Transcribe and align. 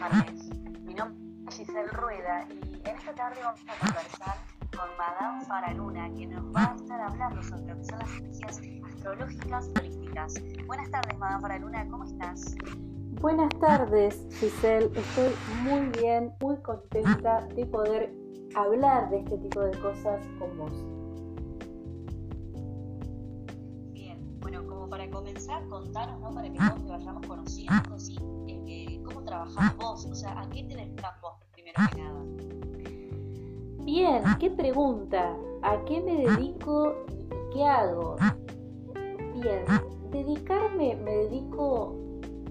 tardes. 0.00 0.48
Mi 0.84 0.94
nombre 0.94 1.18
es 1.48 1.56
Giselle 1.56 1.88
Rueda 1.88 2.46
y 2.50 2.88
en 2.88 2.96
esta 2.96 3.14
tarde 3.14 3.40
vamos 3.42 3.60
a 3.68 3.86
conversar 3.86 4.36
con 4.76 4.88
Madame 4.96 5.44
Faraluna, 5.44 6.10
que 6.14 6.26
nos 6.26 6.44
va 6.54 6.72
a 6.72 6.74
estar 6.74 7.00
hablando 7.00 7.42
sobre 7.42 7.66
lo 7.66 7.76
que 7.78 7.84
son 7.84 7.98
las 7.98 8.10
energías 8.18 8.60
astrológicas 8.94 9.70
holísticas. 9.78 10.34
Buenas 10.66 10.90
tardes, 10.90 11.18
Madame 11.18 11.40
Faraluna, 11.42 11.88
¿cómo 11.88 12.04
estás? 12.04 12.54
Buenas 13.20 13.50
tardes, 13.58 14.26
Giselle. 14.38 14.90
Estoy 14.94 15.34
muy 15.64 15.88
bien, 16.00 16.32
muy 16.40 16.56
contenta 16.58 17.46
de 17.54 17.66
poder 17.66 18.14
hablar 18.54 19.10
de 19.10 19.18
este 19.18 19.38
tipo 19.38 19.60
de 19.60 19.78
cosas 19.80 20.24
con 20.38 20.56
vos. 20.56 20.72
Bien, 23.92 24.18
bueno, 24.40 24.64
como 24.66 24.88
para 24.88 25.10
comenzar, 25.10 25.66
contanos, 25.68 26.20
¿no? 26.20 26.30
Para 26.32 26.50
que 26.50 26.58
todos 26.58 26.84
te 26.84 26.90
vayamos 26.90 27.26
conociendo, 27.26 27.98
¿sí? 27.98 28.16
Trabajás 29.08 29.76
vos? 29.76 30.06
O 30.06 30.14
sea, 30.14 30.40
¿a 30.40 30.48
qué 30.50 30.64
te 30.64 30.76
dedicas 30.76 31.20
vos 31.20 31.34
primero 31.52 31.78
que 31.90 32.02
nada? 32.02 32.22
Bien, 33.84 34.22
qué 34.38 34.50
pregunta. 34.50 35.34
¿A 35.62 35.84
qué 35.84 36.00
me 36.00 36.26
dedico 36.26 36.94
y 37.08 37.28
qué 37.52 37.64
hago? 37.64 38.16
Bien, 39.34 39.64
dedicarme, 40.10 40.96
me 40.96 41.10
dedico 41.10 41.96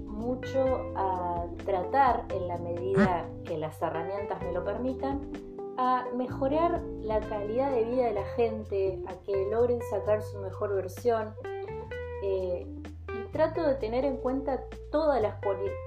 mucho 0.06 0.92
a 0.96 1.46
tratar, 1.66 2.26
en 2.34 2.48
la 2.48 2.58
medida 2.58 3.30
que 3.46 3.58
las 3.58 3.82
herramientas 3.82 4.42
me 4.42 4.52
lo 4.52 4.64
permitan, 4.64 5.22
a 5.78 6.06
mejorar 6.16 6.82
la 7.02 7.20
calidad 7.20 7.72
de 7.72 7.84
vida 7.86 8.06
de 8.06 8.14
la 8.14 8.26
gente, 8.36 9.00
a 9.08 9.14
que 9.24 9.48
logren 9.52 9.80
sacar 9.92 10.22
su 10.22 10.40
mejor 10.40 10.76
versión. 10.76 11.34
Eh, 12.24 12.68
trato 13.38 13.68
de 13.68 13.76
tener 13.76 14.04
en 14.04 14.18
cuenta 14.18 14.64
todas 14.92 15.22
las, 15.22 15.36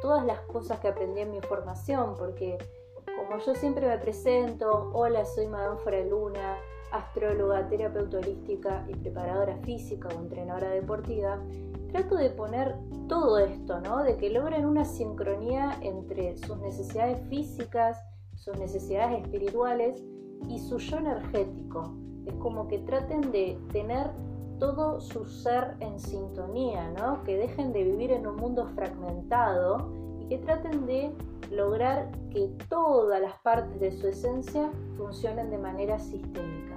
todas 0.03 0.25
las 0.25 0.39
cosas 0.43 0.79
que 0.79 0.87
aprendí 0.87 1.23
en 1.23 1.33
mi 1.33 1.41
formación, 1.41 2.15
porque 2.17 2.57
como 3.05 3.41
yo 3.45 3.57
siempre 3.57 3.89
me 3.89 3.99
presento, 3.99 4.93
hola, 4.95 5.25
soy 5.25 5.49
Madame 5.49 6.05
Luna, 6.09 6.57
astróloga, 6.93 7.67
terapeuta 7.67 8.19
holística 8.19 8.85
y 8.87 8.95
preparadora 8.95 9.57
física 9.65 10.09
o 10.15 10.21
entrenadora 10.21 10.71
deportiva, 10.71 11.43
trato 11.91 12.15
de 12.15 12.31
poner 12.31 12.77
todo 13.09 13.39
esto, 13.39 13.81
¿no? 13.81 14.05
De 14.05 14.17
que 14.17 14.31
logren 14.31 14.65
una 14.65 14.85
sincronía 14.85 15.77
entre 15.83 16.39
sus 16.39 16.57
necesidades 16.59 17.21
físicas, 17.29 18.01
sus 18.37 18.57
necesidades 18.59 19.25
espirituales 19.25 20.01
y 20.49 20.61
su 20.61 20.79
yo 20.79 20.99
energético. 20.99 21.97
Es 22.27 22.35
como 22.35 22.69
que 22.69 22.79
traten 22.79 23.33
de 23.33 23.59
tener 23.73 24.13
todo 24.61 25.01
su 25.01 25.25
ser 25.25 25.75
en 25.81 25.99
sintonía, 25.99 26.91
¿no? 26.91 27.25
que 27.25 27.37
dejen 27.37 27.73
de 27.73 27.83
vivir 27.83 28.13
en 28.13 28.27
un 28.27 28.37
mundo 28.37 28.67
fragmentado 28.75 29.91
y 30.21 30.27
que 30.29 30.39
traten 30.39 30.87
de 30.87 31.13
lograr 31.51 32.13
que 32.31 32.47
todas 32.69 33.21
las 33.21 33.35
partes 33.39 33.81
de 33.81 33.91
su 33.91 34.07
esencia 34.07 34.71
funcionen 34.97 35.51
de 35.51 35.59
manera 35.59 35.99
sistémica. 35.99 36.77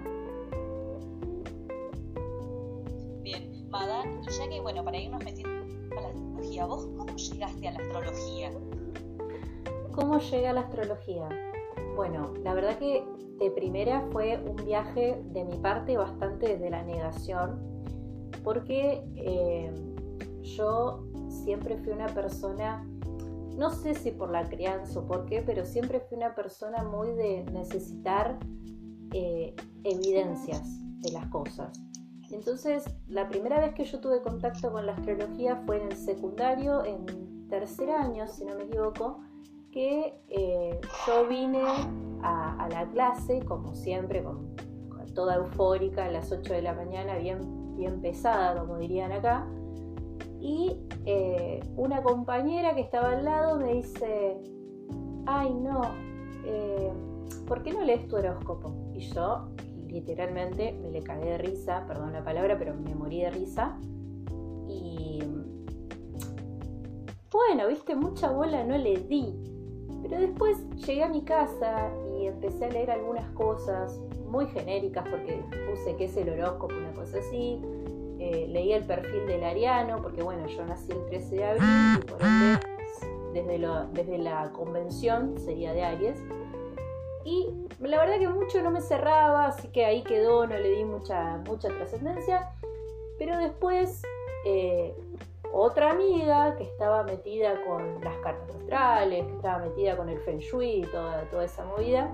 Bien, 3.22 3.70
Madame, 3.70 4.22
y 4.28 4.32
ya 4.32 4.50
que, 4.50 4.62
bueno, 4.62 4.84
para 4.84 4.98
irnos 4.98 5.24
metiendo 5.24 5.52
a 5.98 6.02
la 6.02 6.08
astrología, 6.08 6.66
¿vos 6.66 6.88
cómo 6.98 7.16
llegaste 7.16 7.68
a 7.68 7.72
la 7.74 7.80
astrología? 7.80 8.52
¿Cómo 9.92 10.18
llegué 10.20 10.48
a 10.48 10.54
la 10.54 10.62
astrología? 10.62 11.30
Bueno, 11.96 12.34
la 12.44 12.54
verdad 12.54 12.78
que 12.80 13.06
de 13.40 13.52
primera 13.52 14.08
fue 14.12 14.38
un 14.38 14.56
viaje 14.66 15.22
de 15.26 15.44
mi 15.44 15.58
parte 15.58 15.98
bastante 15.98 16.48
desde 16.48 16.70
la 16.70 16.82
negación, 16.82 17.73
porque 18.44 19.04
eh, 19.16 19.74
yo 20.42 21.06
siempre 21.30 21.78
fui 21.78 21.94
una 21.94 22.08
persona, 22.08 22.86
no 23.58 23.72
sé 23.72 23.96
si 23.96 24.12
por 24.12 24.32
la 24.32 24.48
crianza 24.50 25.00
o 25.00 25.08
por 25.08 25.26
qué, 25.26 25.42
pero 25.42 25.66
siempre 25.66 26.00
fui 26.02 26.18
una 26.18 26.36
persona 26.36 26.84
muy 26.84 27.12
de 27.12 27.46
necesitar 27.52 28.38
eh, 29.12 29.56
evidencias 29.84 30.62
de 31.02 31.12
las 31.12 31.28
cosas. 31.28 31.72
Entonces, 32.32 32.84
la 33.08 33.30
primera 33.30 33.60
vez 33.60 33.74
que 33.76 33.86
yo 33.86 34.00
tuve 34.00 34.22
contacto 34.22 34.72
con 34.72 34.86
la 34.86 34.94
astrología 34.94 35.62
fue 35.66 35.82
en 35.82 35.92
el 35.92 35.98
secundario, 35.98 36.84
en 36.84 37.48
tercer 37.48 37.92
año, 37.92 38.28
si 38.28 38.44
no 38.44 38.56
me 38.56 38.64
equivoco, 38.64 39.20
que 39.72 40.20
eh, 40.30 40.80
yo 41.06 41.28
vine 41.28 41.64
a, 42.24 42.68
la 42.72 42.90
clase, 42.92 43.44
como 43.46 43.76
siempre, 43.76 44.24
con, 44.24 44.56
toda 45.14 45.36
eufórica, 45.36 46.06
a 46.06 46.12
las 46.12 46.32
8 46.32 46.54
de 46.54 46.62
la 46.64 46.74
mañana, 46.74 47.18
bien 47.18 47.63
bien 47.76 48.02
pesada, 48.02 48.60
como 48.60 48.78
dirían 48.78 49.12
acá. 49.12 49.48
Y 50.40 50.78
eh, 51.06 51.62
una 51.78 52.04
compañera 52.04 52.76
que 52.76 52.82
estaba 52.82 53.12
al 53.12 53.24
lado 53.24 53.58
me 53.60 53.76
dice, 53.76 54.38
ay 55.26 55.54
no, 55.54 55.82
eh, 56.46 56.92
¿por 57.48 57.64
qué 57.64 57.74
no 57.74 57.82
lees 57.82 58.08
tu 58.08 58.18
horóscopo? 58.18 58.74
Y 58.94 59.00
yo 59.00 59.48
literalmente 59.88 60.74
me 60.82 60.92
le 60.92 61.04
cagué 61.04 61.32
de 61.32 61.38
risa, 61.38 61.86
perdón 61.88 62.14
la 62.14 62.24
palabra, 62.24 62.58
pero 62.58 62.74
me 62.74 62.96
morí 62.96 63.22
de 63.22 63.30
risa. 63.30 63.78
Y 64.68 65.24
bueno, 67.32 67.68
viste, 67.68 67.96
mucha 67.96 68.32
bola 68.32 68.64
no 68.64 68.78
le 68.78 68.98
di. 68.98 69.34
Pero 70.02 70.20
después 70.20 70.58
llegué 70.86 71.04
a 71.04 71.10
mi 71.10 71.24
casa 71.24 71.90
y 72.18 72.26
empecé 72.26 72.66
a 72.66 72.70
leer 72.70 72.92
algunas 72.92 73.30
cosas, 73.32 74.00
muy 74.34 74.48
genéricas 74.48 75.08
porque 75.08 75.44
puse 75.70 75.96
que 75.96 76.06
es 76.06 76.18
el 76.18 76.28
horóscopo, 76.30 76.74
una 76.76 76.92
cosa 76.94 77.20
así. 77.20 77.62
Eh, 78.20 78.48
leí 78.50 78.74
el 78.74 78.84
perfil 78.84 79.28
del 79.28 79.44
ariano, 79.44 80.02
porque 80.02 80.24
bueno, 80.24 80.48
yo 80.48 80.66
nací 80.66 80.92
el 80.92 81.06
13 81.06 81.36
de 81.36 81.46
abril 81.46 82.00
y 82.00 82.06
por 82.06 82.22
ende 82.22 82.60
desde, 83.34 83.60
desde 83.92 84.18
la 84.18 84.50
convención 84.52 85.38
sería 85.38 85.74
de 85.74 85.84
Aries. 85.84 86.18
Y 87.24 87.48
la 87.80 88.00
verdad 88.00 88.18
que 88.18 88.28
mucho 88.28 88.62
no 88.64 88.72
me 88.72 88.82
cerraba, 88.82 89.48
así 89.48 89.68
que 89.68 89.86
ahí 89.86 90.02
quedó, 90.02 90.48
no 90.48 90.58
le 90.58 90.78
di 90.78 90.84
mucha, 90.84 91.38
mucha 91.46 91.70
trascendencia. 91.70 92.50
Pero 93.20 93.38
después 93.38 94.02
eh, 94.46 94.96
otra 95.52 95.92
amiga 95.92 96.56
que 96.56 96.64
estaba 96.64 97.04
metida 97.04 97.64
con 97.68 98.04
las 98.04 98.18
cartas 98.18 98.56
astrales, 98.56 99.28
que 99.28 99.34
estaba 99.34 99.60
metida 99.60 99.96
con 99.96 100.10
el 100.10 100.20
Feng 100.22 100.40
Shui 100.40 100.82
y 100.82 100.86
toda, 100.88 101.30
toda 101.30 101.46
esa 101.46 101.64
movida, 101.66 102.12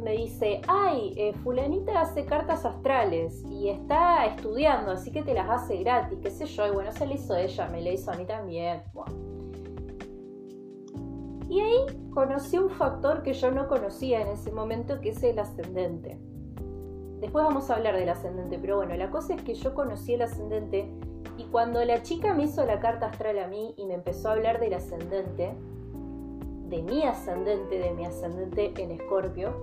me 0.00 0.12
dice, 0.12 0.60
ay, 0.68 1.14
eh, 1.16 1.32
fulanita 1.42 2.00
hace 2.00 2.24
cartas 2.24 2.64
astrales 2.64 3.44
y 3.50 3.68
está 3.68 4.26
estudiando, 4.26 4.92
así 4.92 5.10
que 5.10 5.22
te 5.22 5.34
las 5.34 5.48
hace 5.48 5.78
gratis, 5.78 6.18
qué 6.22 6.30
sé 6.30 6.46
yo, 6.46 6.66
y 6.66 6.70
bueno, 6.70 6.92
se 6.92 7.06
le 7.06 7.14
hizo 7.14 7.36
ella, 7.36 7.68
me 7.68 7.82
le 7.82 7.94
hizo 7.94 8.10
a 8.10 8.14
mí 8.14 8.24
también. 8.24 8.82
Y 11.48 11.60
ahí 11.60 12.10
conocí 12.10 12.58
un 12.58 12.70
factor 12.70 13.22
que 13.22 13.32
yo 13.32 13.50
no 13.50 13.68
conocía 13.68 14.20
en 14.20 14.28
ese 14.28 14.52
momento, 14.52 15.00
que 15.00 15.10
es 15.10 15.22
el 15.22 15.38
ascendente. 15.38 16.18
Después 17.20 17.44
vamos 17.44 17.68
a 17.70 17.76
hablar 17.76 17.96
del 17.96 18.08
ascendente, 18.08 18.58
pero 18.58 18.76
bueno, 18.76 18.94
la 18.94 19.10
cosa 19.10 19.34
es 19.34 19.42
que 19.42 19.54
yo 19.54 19.74
conocí 19.74 20.14
el 20.14 20.22
ascendente 20.22 20.92
y 21.36 21.44
cuando 21.44 21.84
la 21.84 22.02
chica 22.02 22.34
me 22.34 22.44
hizo 22.44 22.64
la 22.64 22.80
carta 22.80 23.06
astral 23.06 23.38
a 23.38 23.48
mí 23.48 23.74
y 23.76 23.86
me 23.86 23.94
empezó 23.94 24.28
a 24.28 24.32
hablar 24.32 24.60
del 24.60 24.74
ascendente, 24.74 25.54
de 26.68 26.82
mi 26.82 27.02
ascendente, 27.04 27.78
de 27.78 27.90
mi 27.92 28.04
ascendente 28.04 28.72
en 28.76 28.90
escorpio, 28.92 29.54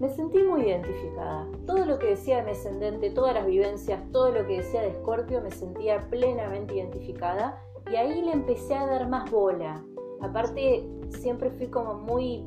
me 0.00 0.08
sentí 0.08 0.42
muy 0.42 0.62
identificada. 0.62 1.46
Todo 1.66 1.84
lo 1.84 1.98
que 1.98 2.08
decía 2.08 2.42
de 2.42 2.50
ascendente, 2.50 3.10
todas 3.10 3.34
las 3.34 3.46
vivencias, 3.46 4.02
todo 4.12 4.30
lo 4.30 4.46
que 4.46 4.58
decía 4.58 4.82
de 4.82 4.88
Escorpio, 4.88 5.40
me 5.40 5.50
sentía 5.50 6.00
plenamente 6.10 6.74
identificada 6.74 7.62
y 7.90 7.96
ahí 7.96 8.22
le 8.22 8.32
empecé 8.32 8.74
a 8.74 8.86
dar 8.86 9.08
más 9.08 9.30
bola. 9.30 9.84
Aparte, 10.20 10.88
siempre 11.10 11.50
fui 11.50 11.68
como 11.68 11.94
muy 11.94 12.44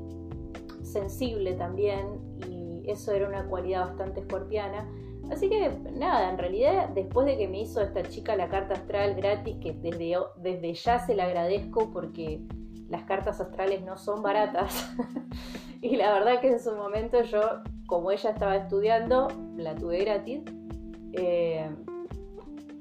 sensible 0.81 1.53
también 1.53 2.19
y 2.47 2.89
eso 2.89 3.11
era 3.11 3.27
una 3.27 3.47
cualidad 3.47 3.87
bastante 3.87 4.21
escorpiana. 4.21 4.89
Así 5.29 5.49
que 5.49 5.69
nada, 5.93 6.29
en 6.31 6.37
realidad 6.37 6.89
después 6.89 7.25
de 7.27 7.37
que 7.37 7.47
me 7.47 7.61
hizo 7.61 7.81
esta 7.81 8.03
chica 8.03 8.35
la 8.35 8.47
carta 8.47 8.75
astral 8.75 9.15
gratis, 9.15 9.57
que 9.61 9.73
desde, 9.73 10.15
desde 10.37 10.73
ya 10.73 11.05
se 11.05 11.15
la 11.15 11.25
agradezco 11.25 11.91
porque 11.91 12.41
las 12.89 13.03
cartas 13.03 13.39
astrales 13.41 13.83
no 13.83 13.97
son 13.97 14.21
baratas, 14.21 14.89
Y 15.81 15.95
la 15.95 16.11
verdad 16.11 16.41
que 16.41 16.49
en 16.49 16.59
su 16.59 16.75
momento 16.75 17.21
yo, 17.21 17.41
como 17.85 18.11
ella 18.11 18.31
estaba 18.31 18.55
estudiando, 18.55 19.27
la 19.55 19.75
tuve 19.75 19.99
gratis. 19.99 20.41
Eh, 21.13 21.69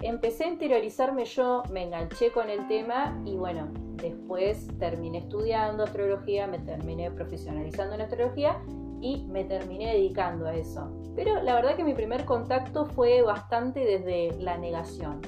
empecé 0.01 0.45
a 0.45 0.49
interiorizarme 0.49 1.25
yo, 1.25 1.63
me 1.71 1.83
enganché 1.83 2.31
con 2.31 2.49
el 2.49 2.67
tema 2.69 3.21
y 3.25 3.37
bueno, 3.37 3.69
después 3.97 4.67
terminé 4.79 5.19
estudiando 5.19 5.85
astrología, 5.85 6.47
me 6.47 6.59
terminé 6.59 7.11
profesionalizando 7.11 7.95
en 7.95 8.01
astrología 8.03 8.63
y 9.01 9.27
me 9.27 9.45
terminé 9.45 9.93
dedicando 9.93 10.47
a 10.47 10.55
eso. 10.55 10.91
Pero 11.15 11.43
la 11.43 11.55
verdad 11.55 11.77
que 11.77 11.85
mi 11.85 11.95
primer 11.95 12.25
contacto 12.25 12.87
fue 12.87 13.23
bastante 13.23 13.81
desde 13.81 14.41
la 14.41 14.57
negación. 14.57 15.21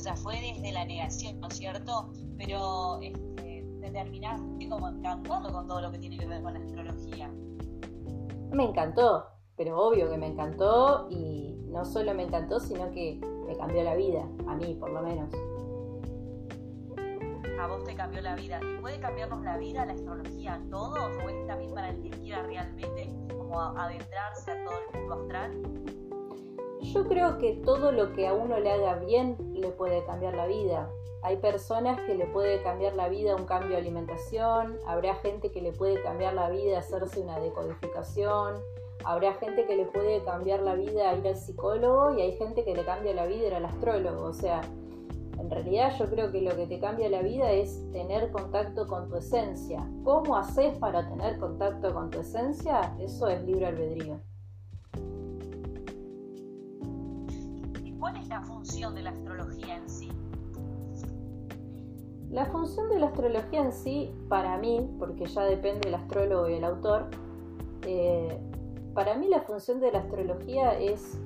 Sea, 0.00 0.16
fue 0.16 0.34
desde 0.40 0.72
la 0.72 0.84
negación, 0.84 1.40
¿no 1.40 1.48
es 1.48 1.56
cierto? 1.56 2.10
Pero 2.36 3.00
terminaste 3.92 4.68
como 4.68 4.88
encantado 4.88 5.52
con 5.52 5.66
todo 5.66 5.80
lo 5.80 5.92
que 5.92 5.98
tiene 5.98 6.18
que 6.18 6.26
ver 6.26 6.42
con 6.42 6.54
la 6.54 6.60
astrología. 6.60 7.30
Me 8.52 8.64
encantó, 8.64 9.26
pero 9.56 9.78
obvio 9.78 10.10
que 10.10 10.16
me 10.16 10.26
encantó 10.26 11.06
y 11.10 11.56
no 11.68 11.84
solo 11.84 12.14
me 12.14 12.24
encantó, 12.24 12.60
sino 12.60 12.90
que 12.90 13.20
me 13.46 13.56
cambió 13.56 13.82
la 13.82 13.94
vida, 13.94 14.26
a 14.46 14.54
mí 14.56 14.74
por 14.74 14.90
lo 14.90 15.02
menos. 15.02 15.32
A 17.60 17.66
vos 17.66 17.84
te 17.84 17.94
cambió 17.94 18.22
la 18.22 18.36
vida. 18.36 18.58
¿Y 18.62 18.80
puede 18.80 18.98
cambiarnos 19.00 19.42
la 19.42 19.58
vida, 19.58 19.84
la 19.84 19.92
astrología 19.92 20.54
a 20.54 20.70
todos? 20.70 21.10
¿O 21.24 21.28
es 21.28 21.46
también 21.46 21.74
para 21.74 21.90
el 21.90 22.00
que 22.00 22.10
quiera 22.10 22.42
realmente 22.42 23.12
como 23.36 23.60
adentrarse 23.60 24.50
a 24.50 24.64
todo 24.64 24.74
el 24.94 25.00
mundo 25.00 25.14
astral? 25.14 25.62
Yo 26.82 27.06
creo 27.06 27.38
que 27.38 27.52
todo 27.64 27.92
lo 27.92 28.14
que 28.14 28.26
a 28.26 28.32
uno 28.32 28.58
le 28.58 28.70
haga 28.70 28.94
bien 28.94 29.36
le 29.54 29.68
puede 29.68 30.02
cambiar 30.04 30.34
la 30.34 30.46
vida. 30.46 30.90
Hay 31.22 31.36
personas 31.36 32.00
que 32.06 32.14
le 32.14 32.24
puede 32.26 32.62
cambiar 32.62 32.94
la 32.94 33.08
vida 33.10 33.36
un 33.36 33.44
cambio 33.44 33.70
de 33.72 33.76
alimentación, 33.76 34.78
habrá 34.86 35.14
gente 35.16 35.52
que 35.52 35.60
le 35.60 35.72
puede 35.72 36.02
cambiar 36.02 36.32
la 36.32 36.48
vida 36.48 36.78
hacerse 36.78 37.20
una 37.20 37.38
decodificación, 37.38 38.54
habrá 39.04 39.34
gente 39.34 39.66
que 39.66 39.76
le 39.76 39.84
puede 39.84 40.24
cambiar 40.24 40.60
la 40.60 40.74
vida 40.74 41.14
ir 41.14 41.28
al 41.28 41.36
psicólogo 41.36 42.16
y 42.16 42.22
hay 42.22 42.32
gente 42.38 42.64
que 42.64 42.74
le 42.74 42.84
cambia 42.86 43.12
la 43.12 43.26
vida 43.26 43.48
ir 43.48 43.54
al 43.54 43.66
astrólogo. 43.66 44.24
O 44.24 44.32
sea, 44.32 44.62
en 45.38 45.50
realidad 45.50 45.92
yo 45.98 46.08
creo 46.08 46.32
que 46.32 46.40
lo 46.40 46.56
que 46.56 46.66
te 46.66 46.80
cambia 46.80 47.10
la 47.10 47.20
vida 47.20 47.52
es 47.52 47.90
tener 47.92 48.30
contacto 48.30 48.86
con 48.86 49.10
tu 49.10 49.16
esencia. 49.16 49.86
¿Cómo 50.02 50.36
haces 50.36 50.78
para 50.78 51.06
tener 51.06 51.38
contacto 51.38 51.92
con 51.92 52.08
tu 52.08 52.20
esencia? 52.20 52.96
Eso 52.98 53.28
es 53.28 53.42
libre 53.44 53.66
albedrío. 53.66 54.29
Cuál 58.00 58.16
es 58.16 58.26
la 58.28 58.40
función 58.40 58.94
de 58.94 59.02
la 59.02 59.10
astrología 59.10 59.76
en 59.76 59.88
sí? 59.88 60.08
La 62.30 62.46
función 62.46 62.88
de 62.88 62.98
la 62.98 63.06
astrología 63.08 63.60
en 63.62 63.72
sí, 63.72 64.12
para 64.28 64.56
mí, 64.56 64.88
porque 64.98 65.26
ya 65.26 65.42
depende 65.44 65.80
del 65.80 65.94
astrólogo 65.94 66.48
y 66.48 66.54
el 66.54 66.64
autor, 66.64 67.08
eh, 67.86 68.40
para 68.94 69.16
mí 69.16 69.28
la 69.28 69.42
función 69.42 69.80
de 69.80 69.92
la 69.92 69.98
astrología 70.00 70.78
es 70.78 71.20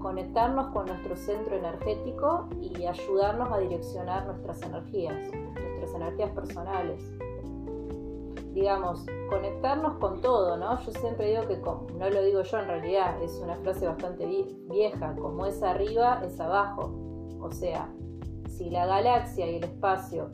conectarnos 0.00 0.72
con 0.72 0.86
nuestro 0.86 1.16
centro 1.16 1.56
energético 1.56 2.48
y 2.60 2.84
ayudarnos 2.86 3.52
a 3.52 3.58
direccionar 3.58 4.26
nuestras 4.26 4.60
energías, 4.62 5.16
nuestras 5.32 5.94
energías 5.94 6.30
personales. 6.30 7.02
Digamos, 8.52 9.06
conectarnos 9.28 9.98
con 9.98 10.20
todo, 10.20 10.56
¿no? 10.56 10.78
Yo 10.80 10.92
siempre 10.92 11.30
digo 11.30 11.46
que, 11.48 11.56
no 11.56 12.10
lo 12.10 12.22
digo 12.22 12.42
yo 12.42 12.58
en 12.58 12.66
realidad, 12.66 13.22
es 13.22 13.40
una 13.42 13.56
frase 13.56 13.86
bastante 13.86 14.26
vieja, 14.70 15.14
como 15.16 15.46
es 15.46 15.62
arriba, 15.62 16.22
es 16.24 16.38
abajo. 16.38 16.92
O 17.40 17.50
sea, 17.50 17.90
si 18.48 18.70
la 18.70 18.86
galaxia 18.86 19.50
y 19.50 19.56
el 19.56 19.64
espacio, 19.64 20.30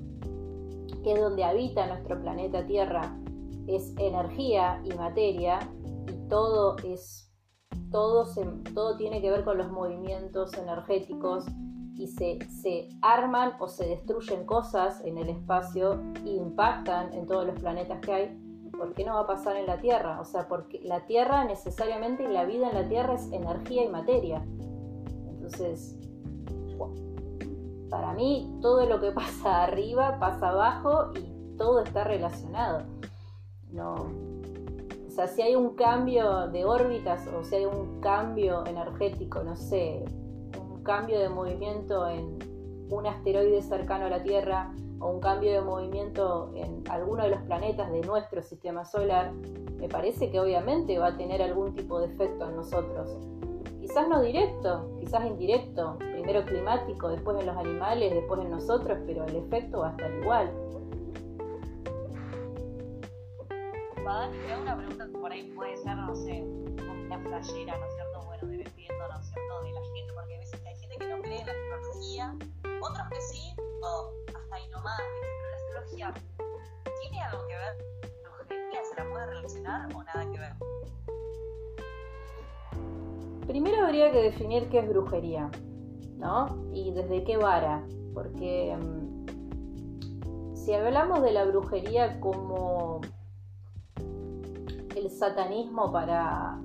que 1.02 1.12
es 1.12 1.20
donde 1.20 1.44
habita 1.44 1.86
nuestro 1.86 2.20
planeta 2.20 2.66
Tierra, 2.66 3.16
es 3.66 3.94
energía 3.98 4.82
y 4.84 4.92
materia, 4.94 5.60
y 6.08 6.28
todo 6.28 6.76
es 6.84 7.28
todo, 7.90 8.26
todo 8.74 8.96
tiene 8.96 9.20
que 9.20 9.30
ver 9.30 9.44
con 9.44 9.58
los 9.58 9.70
movimientos 9.70 10.56
energéticos 10.58 11.46
y 11.98 12.06
se, 12.06 12.38
se, 12.48 12.88
arman 13.02 13.54
o 13.58 13.66
se 13.66 13.86
destruyen 13.86 14.46
cosas 14.46 15.04
en 15.04 15.18
el 15.18 15.28
espacio 15.28 16.00
e 16.24 16.30
impactan 16.30 17.12
en 17.12 17.26
todos 17.26 17.44
los 17.44 17.58
planetas 17.58 18.00
que 18.00 18.12
hay, 18.12 18.70
¿por 18.70 18.94
qué 18.94 19.04
no 19.04 19.14
va 19.14 19.22
a 19.22 19.26
pasar 19.26 19.56
en 19.56 19.66
la 19.66 19.80
Tierra? 19.80 20.20
O 20.20 20.24
sea, 20.24 20.46
porque 20.46 20.80
la 20.84 21.06
Tierra 21.06 21.44
necesariamente, 21.44 22.28
la 22.28 22.44
vida 22.44 22.68
en 22.68 22.74
la 22.76 22.88
Tierra 22.88 23.14
es 23.14 23.30
energía 23.32 23.84
y 23.84 23.88
materia. 23.88 24.46
Entonces, 25.28 25.98
para 27.90 28.12
mí 28.12 28.56
todo 28.62 28.86
lo 28.86 29.00
que 29.00 29.10
pasa 29.12 29.64
arriba 29.64 30.18
pasa 30.20 30.50
abajo 30.50 31.10
y 31.16 31.56
todo 31.56 31.80
está 31.82 32.04
relacionado. 32.04 32.84
No, 33.72 33.94
o 33.94 35.10
sea, 35.10 35.26
si 35.26 35.42
hay 35.42 35.56
un 35.56 35.74
cambio 35.74 36.46
de 36.46 36.64
órbitas 36.64 37.26
o 37.26 37.42
si 37.42 37.56
hay 37.56 37.64
un 37.64 38.00
cambio 38.00 38.64
energético, 38.66 39.42
no 39.42 39.56
sé, 39.56 40.04
cambio 40.88 41.20
de 41.20 41.28
movimiento 41.28 42.08
en 42.08 42.38
un 42.88 43.06
asteroide 43.06 43.60
cercano 43.60 44.06
a 44.06 44.08
la 44.08 44.22
Tierra 44.22 44.72
o 45.00 45.10
un 45.10 45.20
cambio 45.20 45.52
de 45.52 45.60
movimiento 45.60 46.50
en 46.54 46.82
alguno 46.88 47.24
de 47.24 47.28
los 47.28 47.42
planetas 47.42 47.92
de 47.92 48.00
nuestro 48.00 48.40
sistema 48.40 48.86
solar, 48.86 49.34
me 49.76 49.86
parece 49.86 50.30
que 50.30 50.40
obviamente 50.40 50.98
va 50.98 51.08
a 51.08 51.16
tener 51.18 51.42
algún 51.42 51.74
tipo 51.74 52.00
de 52.00 52.06
efecto 52.06 52.48
en 52.48 52.56
nosotros. 52.56 53.18
Quizás 53.82 54.08
no 54.08 54.22
directo, 54.22 54.96
quizás 54.98 55.26
indirecto, 55.26 55.98
primero 55.98 56.42
climático, 56.46 57.10
después 57.10 57.38
en 57.38 57.44
los 57.44 57.56
animales, 57.58 58.14
después 58.14 58.40
en 58.40 58.50
nosotros, 58.50 58.98
pero 59.06 59.26
el 59.26 59.36
efecto 59.36 59.80
va 59.80 59.88
a 59.88 59.90
estar 59.90 60.10
igual. 60.10 60.50
Padán, 64.02 64.30
te 64.30 64.52
hago 64.54 64.62
una 64.62 64.76
pregunta 64.78 65.06
que 65.06 65.18
por 65.18 65.30
ahí 65.30 65.52
puede 65.54 65.76
ser, 65.76 65.96
no 65.98 66.14
sé, 66.14 66.42
una 66.42 67.22
playera, 67.22 67.76
¿no 67.76 67.84
es 67.84 67.94
cierto? 67.94 68.20
Bueno, 68.24 68.46
dependiendo, 68.46 68.57
¿no 69.06 69.20
es 69.20 69.26
cierto?, 69.26 69.62
de 69.62 69.72
la 69.72 69.80
gente, 69.80 70.12
porque 70.14 70.34
a 70.34 70.38
veces 70.38 70.60
hay 70.66 70.76
gente 70.76 70.96
que 70.98 71.08
no 71.08 71.22
cree 71.22 71.40
en 71.40 71.46
la 71.46 71.52
astrología, 71.52 72.34
otros 72.80 73.08
que 73.10 73.20
sí, 73.20 73.54
o 73.82 74.12
hasta 74.34 74.56
ahí 74.56 74.68
nomás, 74.70 75.00
pero 75.20 75.50
la 75.50 75.56
astrología, 75.56 76.14
¿tiene 77.00 77.22
algo 77.22 77.46
que 77.46 77.56
ver? 77.56 77.76
¿La 78.72 78.84
se 78.84 78.94
la 78.96 79.10
puede 79.10 79.26
relacionar 79.26 79.94
o 79.94 80.02
nada 80.02 80.32
que 80.32 80.38
ver? 80.38 80.52
Primero 83.46 83.86
habría 83.86 84.10
que 84.12 84.22
definir 84.22 84.68
qué 84.68 84.80
es 84.80 84.88
brujería, 84.88 85.50
¿no? 86.16 86.70
Y 86.72 86.92
desde 86.92 87.24
qué 87.24 87.36
vara, 87.36 87.82
porque 88.14 88.76
mm, 88.76 90.56
si 90.56 90.74
hablamos 90.74 91.22
de 91.22 91.32
la 91.32 91.44
brujería 91.44 92.20
como 92.20 93.00
el 94.94 95.10
satanismo 95.10 95.90
para, 95.92 96.60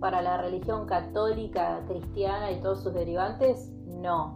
para 0.00 0.22
la 0.22 0.40
religión 0.40 0.86
católica, 0.86 1.82
cristiana 1.86 2.52
y 2.52 2.60
todos 2.60 2.82
sus 2.82 2.94
derivantes, 2.94 3.70
no. 3.86 4.34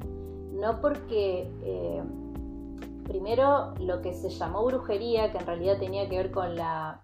No 0.52 0.80
porque 0.80 1.50
eh, 1.62 2.02
primero 3.04 3.74
lo 3.80 4.00
que 4.02 4.12
se 4.12 4.30
llamó 4.30 4.64
brujería, 4.64 5.32
que 5.32 5.38
en 5.38 5.46
realidad 5.46 5.78
tenía 5.78 6.08
que 6.08 6.16
ver 6.16 6.30
con 6.30 6.56
la 6.56 7.02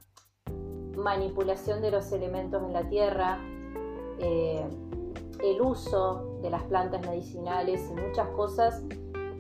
manipulación 0.97 1.81
de 1.81 1.91
los 1.91 2.11
elementos 2.13 2.63
en 2.63 2.73
la 2.73 2.89
tierra, 2.89 3.39
eh, 4.19 4.65
el 5.43 5.61
uso 5.61 6.39
de 6.43 6.51
las 6.51 6.65
plantas 6.65 7.01
medicinales 7.07 7.89
y 7.91 8.01
muchas 8.01 8.29
cosas 8.31 8.83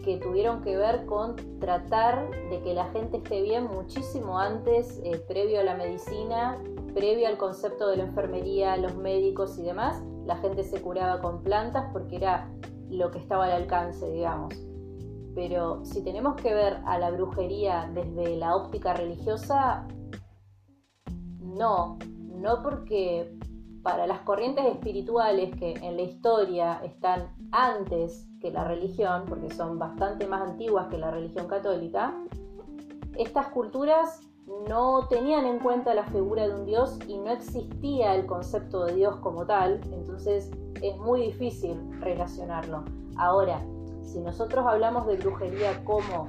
que 0.04 0.18
tuvieron 0.18 0.62
que 0.62 0.76
ver 0.76 1.04
con 1.06 1.36
tratar 1.58 2.30
de 2.50 2.60
que 2.62 2.72
la 2.72 2.86
gente 2.92 3.18
esté 3.18 3.42
bien 3.42 3.66
muchísimo 3.66 4.38
antes, 4.38 5.00
eh, 5.04 5.22
previo 5.26 5.60
a 5.60 5.64
la 5.64 5.74
medicina, 5.74 6.56
previo 6.98 7.28
al 7.28 7.38
concepto 7.38 7.88
de 7.88 7.96
la 7.96 8.02
enfermería, 8.02 8.76
los 8.76 8.96
médicos 8.96 9.56
y 9.56 9.62
demás. 9.62 10.02
La 10.26 10.36
gente 10.38 10.64
se 10.64 10.82
curaba 10.82 11.20
con 11.20 11.44
plantas 11.44 11.90
porque 11.92 12.16
era 12.16 12.50
lo 12.90 13.12
que 13.12 13.20
estaba 13.20 13.44
al 13.44 13.52
alcance, 13.52 14.10
digamos. 14.10 14.52
Pero 15.32 15.84
si 15.84 16.02
tenemos 16.02 16.34
que 16.34 16.52
ver 16.52 16.80
a 16.86 16.98
la 16.98 17.12
brujería 17.12 17.88
desde 17.94 18.36
la 18.36 18.56
óptica 18.56 18.94
religiosa, 18.94 19.86
no, 21.40 21.98
no 22.18 22.62
porque 22.64 23.32
para 23.84 24.08
las 24.08 24.18
corrientes 24.22 24.66
espirituales 24.66 25.54
que 25.56 25.74
en 25.74 25.96
la 25.96 26.02
historia 26.02 26.80
están 26.82 27.32
antes 27.52 28.28
que 28.40 28.50
la 28.50 28.64
religión, 28.64 29.22
porque 29.28 29.50
son 29.50 29.78
bastante 29.78 30.26
más 30.26 30.50
antiguas 30.50 30.88
que 30.88 30.98
la 30.98 31.12
religión 31.12 31.46
católica, 31.46 32.12
estas 33.16 33.46
culturas 33.48 34.20
no 34.68 35.06
tenían 35.08 35.46
en 35.46 35.58
cuenta 35.58 35.94
la 35.94 36.04
figura 36.04 36.46
de 36.46 36.54
un 36.54 36.66
dios 36.66 36.98
y 37.06 37.18
no 37.18 37.30
existía 37.30 38.14
el 38.14 38.26
concepto 38.26 38.84
de 38.84 38.94
dios 38.94 39.16
como 39.16 39.46
tal, 39.46 39.80
entonces 39.92 40.50
es 40.82 40.96
muy 40.98 41.22
difícil 41.22 41.78
relacionarlo. 42.00 42.84
Ahora, 43.16 43.64
si 44.02 44.20
nosotros 44.20 44.64
hablamos 44.66 45.06
de 45.06 45.16
brujería 45.16 45.84
como 45.84 46.28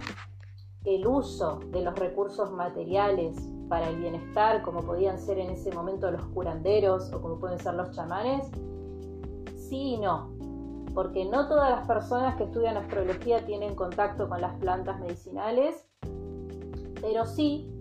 el 0.85 1.05
uso 1.07 1.59
de 1.71 1.81
los 1.81 1.97
recursos 1.97 2.51
materiales 2.51 3.37
para 3.69 3.89
el 3.89 3.97
bienestar, 3.97 4.63
como 4.63 4.81
podían 4.81 5.19
ser 5.19 5.37
en 5.37 5.51
ese 5.51 5.71
momento 5.71 6.09
los 6.11 6.25
curanderos 6.27 7.11
o 7.13 7.21
como 7.21 7.39
pueden 7.39 7.59
ser 7.59 7.75
los 7.75 7.91
chamanes? 7.91 8.49
Sí 9.55 9.93
y 9.93 9.97
no, 9.97 10.29
porque 10.93 11.25
no 11.25 11.47
todas 11.47 11.69
las 11.69 11.87
personas 11.87 12.35
que 12.35 12.45
estudian 12.45 12.75
astrología 12.77 13.45
tienen 13.45 13.75
contacto 13.75 14.27
con 14.27 14.41
las 14.41 14.55
plantas 14.59 14.99
medicinales, 14.99 15.85
pero 17.01 17.25
sí 17.25 17.78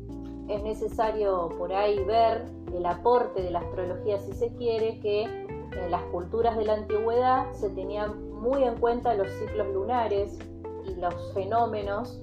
es 0.48 0.62
necesario 0.62 1.50
por 1.58 1.72
ahí 1.72 2.02
ver 2.04 2.44
el 2.74 2.86
aporte 2.86 3.42
de 3.42 3.50
la 3.50 3.60
astrología 3.60 4.18
si 4.18 4.32
se 4.32 4.54
quiere, 4.54 4.98
que 5.00 5.22
en 5.22 5.90
las 5.90 6.02
culturas 6.04 6.56
de 6.56 6.64
la 6.64 6.74
antigüedad 6.74 7.52
se 7.52 7.70
tenían 7.70 8.30
muy 8.32 8.64
en 8.64 8.76
cuenta 8.76 9.14
los 9.14 9.28
ciclos 9.32 9.66
lunares 9.68 10.38
y 10.84 10.94
los 10.94 11.32
fenómenos 11.34 12.22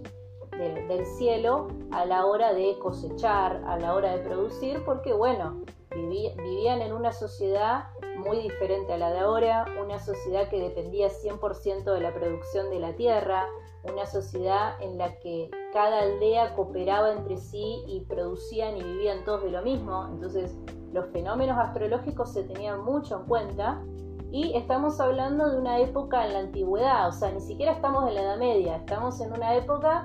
del, 0.51 1.05
cielo 1.05 1.67
a 1.91 2.05
la 2.05 2.25
hora 2.25 2.53
de 2.53 2.77
cosechar, 2.79 3.61
a 3.67 3.77
la 3.77 3.93
hora 3.93 4.15
de 4.15 4.23
producir, 4.23 4.83
porque 4.85 5.13
bueno, 5.13 5.61
vivían 5.91 6.81
en 6.81 6.93
una 6.93 7.11
sociedad 7.11 7.85
muy 8.17 8.39
diferente 8.39 8.93
a 8.93 8.97
la 8.97 9.11
de 9.11 9.19
ahora, 9.19 9.65
una 9.83 9.99
sociedad 9.99 10.49
que 10.49 10.59
dependía 10.59 11.09
100% 11.09 11.83
de 11.83 11.99
la 11.99 12.13
producción 12.13 12.69
de 12.69 12.79
la 12.79 12.93
tierra, 12.93 13.47
una 13.83 14.05
sociedad 14.05 14.81
en 14.81 14.97
la 14.97 15.19
que 15.19 15.49
cada 15.73 15.99
aldea 15.99 16.55
cooperaba 16.55 17.11
entre 17.11 17.37
sí 17.37 17.83
y 17.87 18.01
producían 18.01 18.77
y 18.77 18.83
vivían 18.83 19.23
todos 19.25 19.43
de 19.43 19.51
lo 19.51 19.61
mismo, 19.61 20.07
entonces 20.11 20.55
los 20.91 21.07
fenómenos 21.07 21.57
astrológicos 21.57 22.31
se 22.31 22.43
tenían 22.43 22.83
mucho 22.83 23.19
en 23.19 23.25
cuenta 23.25 23.83
y 24.31 24.55
estamos 24.55 24.99
hablando 24.99 25.49
de 25.49 25.59
una 25.59 25.79
época 25.79 26.25
en 26.25 26.33
la 26.33 26.39
antigüedad, 26.39 27.07
o 27.07 27.11
sea, 27.11 27.31
ni 27.31 27.41
siquiera 27.41 27.73
estamos 27.73 28.07
en 28.07 28.15
la 28.15 28.21
Edad 28.21 28.37
Media, 28.37 28.77
estamos 28.77 29.21
en 29.21 29.31
una 29.31 29.55
época 29.55 30.03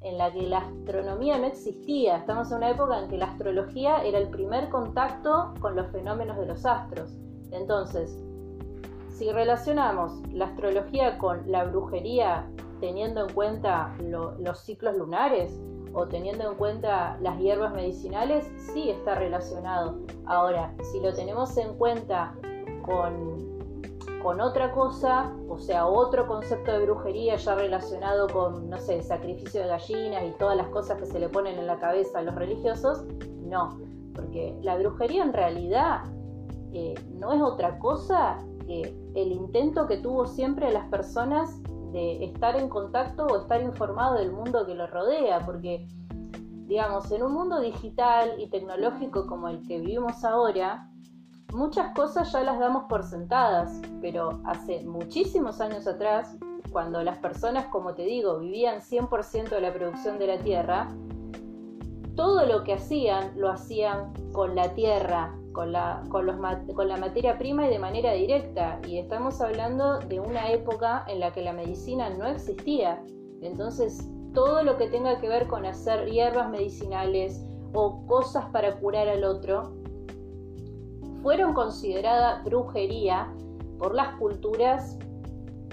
en 0.00 0.18
la 0.18 0.32
que 0.32 0.42
la 0.42 0.58
astronomía 0.58 1.38
no 1.38 1.46
existía, 1.46 2.18
estamos 2.18 2.50
en 2.50 2.58
una 2.58 2.70
época 2.70 3.00
en 3.00 3.08
que 3.08 3.18
la 3.18 3.26
astrología 3.26 4.04
era 4.04 4.18
el 4.18 4.28
primer 4.28 4.68
contacto 4.68 5.54
con 5.60 5.74
los 5.74 5.90
fenómenos 5.90 6.36
de 6.36 6.46
los 6.46 6.64
astros. 6.64 7.12
Entonces, 7.50 8.16
si 9.10 9.30
relacionamos 9.32 10.20
la 10.32 10.46
astrología 10.46 11.16
con 11.18 11.50
la 11.50 11.64
brujería 11.64 12.46
teniendo 12.80 13.26
en 13.26 13.34
cuenta 13.34 13.94
los 13.98 14.60
ciclos 14.60 14.96
lunares 14.96 15.58
o 15.94 16.06
teniendo 16.06 16.50
en 16.50 16.56
cuenta 16.58 17.16
las 17.22 17.38
hierbas 17.38 17.72
medicinales, 17.72 18.46
sí 18.58 18.90
está 18.90 19.14
relacionado. 19.14 19.96
Ahora, 20.26 20.74
si 20.92 21.00
lo 21.00 21.14
tenemos 21.14 21.56
en 21.56 21.74
cuenta 21.78 22.34
con, 22.84 23.58
con 24.22 24.42
otra 24.42 24.72
cosa, 24.72 25.32
o 25.48 25.58
sea, 25.58 25.86
otro 25.86 26.26
concepto 26.26 26.72
de 26.72 26.84
brujería 26.84 27.36
ya 27.36 27.54
relacionado 27.54 28.26
con, 28.28 28.68
no 28.68 28.78
sé, 28.78 29.02
sacrificio 29.02 29.62
de 29.62 29.68
gallinas 29.68 30.24
y 30.24 30.38
todas 30.38 30.58
las 30.58 30.68
cosas 30.68 30.98
que 30.98 31.06
se 31.06 31.18
le 31.18 31.30
ponen 31.30 31.58
en 31.58 31.66
la 31.66 31.78
cabeza 31.78 32.18
a 32.18 32.22
los 32.22 32.34
religiosos, 32.34 33.06
no, 33.40 33.78
porque 34.14 34.54
la 34.60 34.76
brujería 34.76 35.22
en 35.22 35.32
realidad 35.32 36.02
no 37.14 37.32
es 37.32 37.40
otra 37.40 37.78
cosa 37.78 38.38
que 38.66 38.94
el 39.14 39.32
intento 39.32 39.86
que 39.86 39.98
tuvo 39.98 40.26
siempre 40.26 40.72
las 40.72 40.88
personas 40.88 41.62
de 41.92 42.24
estar 42.24 42.56
en 42.56 42.68
contacto 42.68 43.26
o 43.26 43.40
estar 43.40 43.62
informado 43.62 44.16
del 44.16 44.32
mundo 44.32 44.66
que 44.66 44.74
lo 44.74 44.86
rodea, 44.86 45.44
porque, 45.46 45.86
digamos, 46.66 47.10
en 47.12 47.22
un 47.22 47.32
mundo 47.32 47.60
digital 47.60 48.34
y 48.38 48.48
tecnológico 48.48 49.26
como 49.26 49.48
el 49.48 49.66
que 49.66 49.78
vivimos 49.78 50.24
ahora, 50.24 50.90
muchas 51.54 51.94
cosas 51.94 52.32
ya 52.32 52.42
las 52.42 52.58
damos 52.58 52.84
por 52.84 53.04
sentadas, 53.04 53.80
pero 54.00 54.40
hace 54.44 54.84
muchísimos 54.84 55.60
años 55.60 55.86
atrás, 55.86 56.36
cuando 56.72 57.02
las 57.02 57.18
personas, 57.18 57.66
como 57.66 57.94
te 57.94 58.02
digo, 58.02 58.38
vivían 58.38 58.80
100% 58.80 59.48
de 59.48 59.60
la 59.60 59.72
producción 59.72 60.18
de 60.18 60.26
la 60.26 60.38
tierra, 60.38 60.88
todo 62.16 62.44
lo 62.46 62.64
que 62.64 62.74
hacían 62.74 63.32
lo 63.36 63.50
hacían 63.50 64.12
con 64.32 64.54
la 64.54 64.74
tierra, 64.74 65.34
con 65.56 65.72
la, 65.72 66.02
con, 66.10 66.26
la 66.26 66.96
materia 66.98 67.38
prima 67.38 67.66
y 67.66 67.70
de 67.70 67.78
manera 67.78 68.12
directa. 68.12 68.78
Y 68.86 68.98
estamos 68.98 69.40
hablando 69.40 69.98
de 70.00 70.20
una 70.20 70.52
época 70.52 71.02
en 71.08 71.18
la 71.18 71.32
que 71.32 71.40
la 71.40 71.54
medicina 71.54 72.10
no 72.10 72.26
existía. 72.26 73.02
Entonces, 73.40 74.06
todo 74.34 74.62
lo 74.62 74.76
que 74.76 74.88
tenga 74.90 75.18
que 75.18 75.30
ver 75.30 75.46
con 75.46 75.64
hacer 75.64 76.10
hierbas 76.10 76.50
medicinales 76.50 77.42
o 77.72 78.06
cosas 78.06 78.44
para 78.52 78.78
curar 78.78 79.08
al 79.08 79.24
otro, 79.24 79.72
fueron 81.22 81.54
consideradas 81.54 82.44
brujería 82.44 83.32
por 83.78 83.94
las 83.94 84.14
culturas 84.16 84.98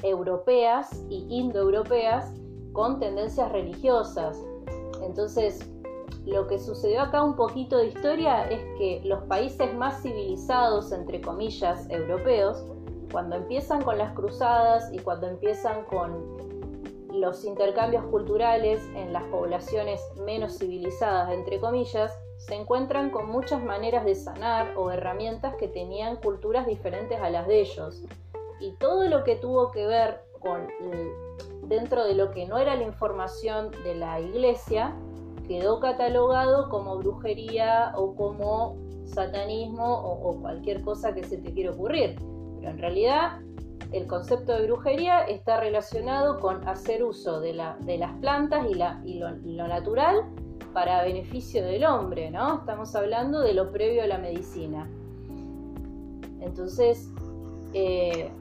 europeas 0.02 1.06
y 1.10 1.28
indoeuropeas 1.30 2.34
con 2.72 3.02
tendencias 3.02 3.52
religiosas. 3.52 4.42
Entonces, 5.04 5.70
lo 6.26 6.48
que 6.48 6.58
sucedió 6.58 7.02
acá 7.02 7.24
un 7.24 7.36
poquito 7.36 7.78
de 7.78 7.88
historia 7.88 8.50
es 8.50 8.62
que 8.78 9.02
los 9.04 9.24
países 9.24 9.74
más 9.74 10.02
civilizados, 10.02 10.92
entre 10.92 11.20
comillas, 11.22 11.90
europeos, 11.90 12.66
cuando 13.12 13.36
empiezan 13.36 13.82
con 13.84 13.98
las 13.98 14.14
cruzadas 14.14 14.92
y 14.92 15.00
cuando 15.00 15.28
empiezan 15.28 15.84
con 15.86 16.38
los 17.14 17.46
intercambios 17.46 18.06
culturales 18.06 18.82
en 18.96 19.14
las 19.14 19.24
poblaciones 19.26 20.02
menos 20.26 20.58
civilizadas, 20.58 21.32
entre 21.32 21.60
comillas, 21.60 22.12
se 22.38 22.56
encuentran 22.56 23.12
con 23.12 23.30
muchas 23.30 23.62
maneras 23.64 24.04
de 24.06 24.16
sanar 24.16 24.74
o 24.76 24.92
herramientas 24.92 25.56
que 25.56 25.68
tenían 25.68 26.18
culturas 26.18 26.66
diferentes 26.66 27.20
a 27.22 27.30
las 27.30 27.48
de 27.48 27.62
ellos. 27.62 28.04
Y 28.60 28.72
todo 28.74 29.08
lo 29.08 29.24
que 29.24 29.36
tuvo 29.36 29.72
que 29.72 29.86
ver 29.86 30.22
con 30.40 30.68
dentro 31.64 32.04
de 32.06 32.16
lo 32.16 32.32
que 32.32 32.46
no 32.48 32.58
era 32.58 32.76
la 32.76 32.84
información 32.84 33.72
de 33.84 33.96
la 33.96 34.20
iglesia, 34.20 34.96
quedó 35.48 35.80
catalogado 35.80 36.70
como 36.70 36.98
brujería 36.98 37.94
o 37.96 38.16
como 38.16 38.78
satanismo 39.06 39.86
o, 39.86 40.40
cualquier 40.42 40.82
cosa 40.82 41.14
que 41.14 41.24
se 41.24 41.38
te 41.38 41.54
quiera 41.54 41.72
ocurrir. 41.72 42.16
Pero 42.60 42.72
en 42.72 42.78
realidad 42.78 43.40
el 43.92 44.08
concepto 44.08 44.54
de 44.54 44.66
brujería 44.66 45.22
está 45.22 45.60
relacionado 45.60 46.40
con 46.40 46.68
hacer 46.68 47.04
uso 47.04 47.42
de, 47.42 47.54
las 47.54 47.78
plantas 48.22 48.66
y, 48.70 49.20
lo, 49.20 49.68
natural 49.68 50.24
para 50.74 51.04
beneficio 51.04 51.64
del 51.64 51.86
hombre, 51.86 52.32
¿no? 52.32 52.60
Estamos 52.60 52.96
hablando 52.96 53.42
de 53.42 53.54
lo 53.54 53.72
previo 53.72 54.04
a 54.04 54.08
la 54.08 54.18
medicina. 54.18 54.90
Entonces, 56.40 57.10
eh, 57.74 58.32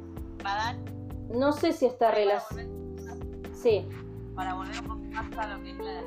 no 1.35 1.53
sé 1.53 1.73
si 1.73 1.87
está 1.87 2.11
relacionado. 2.11 2.71
Sí. 3.53 3.87
Para 4.35 4.55
volver 4.55 4.81
un 4.81 4.87
poco 4.87 5.02
más 5.13 5.39
a 5.39 5.57
lo 5.57 5.63
que 5.63 5.71
es 5.71 5.79
la 5.79 6.03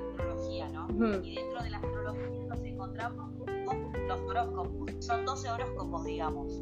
y 1.24 1.36
dentro 1.36 1.64
de 1.64 1.70
la 1.70 1.78
astrología 1.78 2.46
nos 2.48 2.60
encontramos 2.64 3.32
con 3.66 4.08
los 4.08 4.20
horóscopos. 4.22 4.92
Son 5.00 5.26
12 5.26 5.50
horóscopos, 5.50 6.06
digamos, 6.06 6.62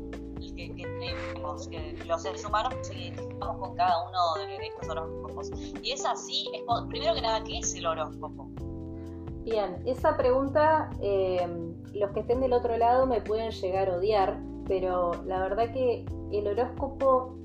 que, 0.55 0.69
tenemos, 0.69 1.67
que 1.67 1.97
los 2.05 2.21
seres 2.21 2.45
humanos 2.45 2.75
nos 2.75 2.91
identificamos 2.91 3.57
con 3.57 3.75
cada 3.75 3.93
uno 4.07 4.47
de 4.47 4.67
estos 4.67 4.89
horóscopos. 4.89 5.51
Y 5.81 5.91
es 5.91 6.05
así, 6.05 6.49
es, 6.53 6.61
primero 6.89 7.13
que 7.13 7.21
nada, 7.21 7.43
¿qué 7.43 7.59
es 7.59 7.73
el 7.75 7.85
horóscopo? 7.85 8.49
Bien, 9.43 9.81
esa 9.85 10.15
pregunta, 10.15 10.89
eh, 11.01 11.45
los 11.93 12.11
que 12.11 12.21
estén 12.21 12.39
del 12.39 12.53
otro 12.53 12.77
lado 12.77 13.05
me 13.05 13.21
pueden 13.21 13.51
llegar 13.51 13.89
a 13.89 13.97
odiar, 13.97 14.39
pero 14.67 15.11
la 15.25 15.39
verdad 15.39 15.71
que 15.73 16.05
el 16.31 16.47
horóscopo 16.47 17.42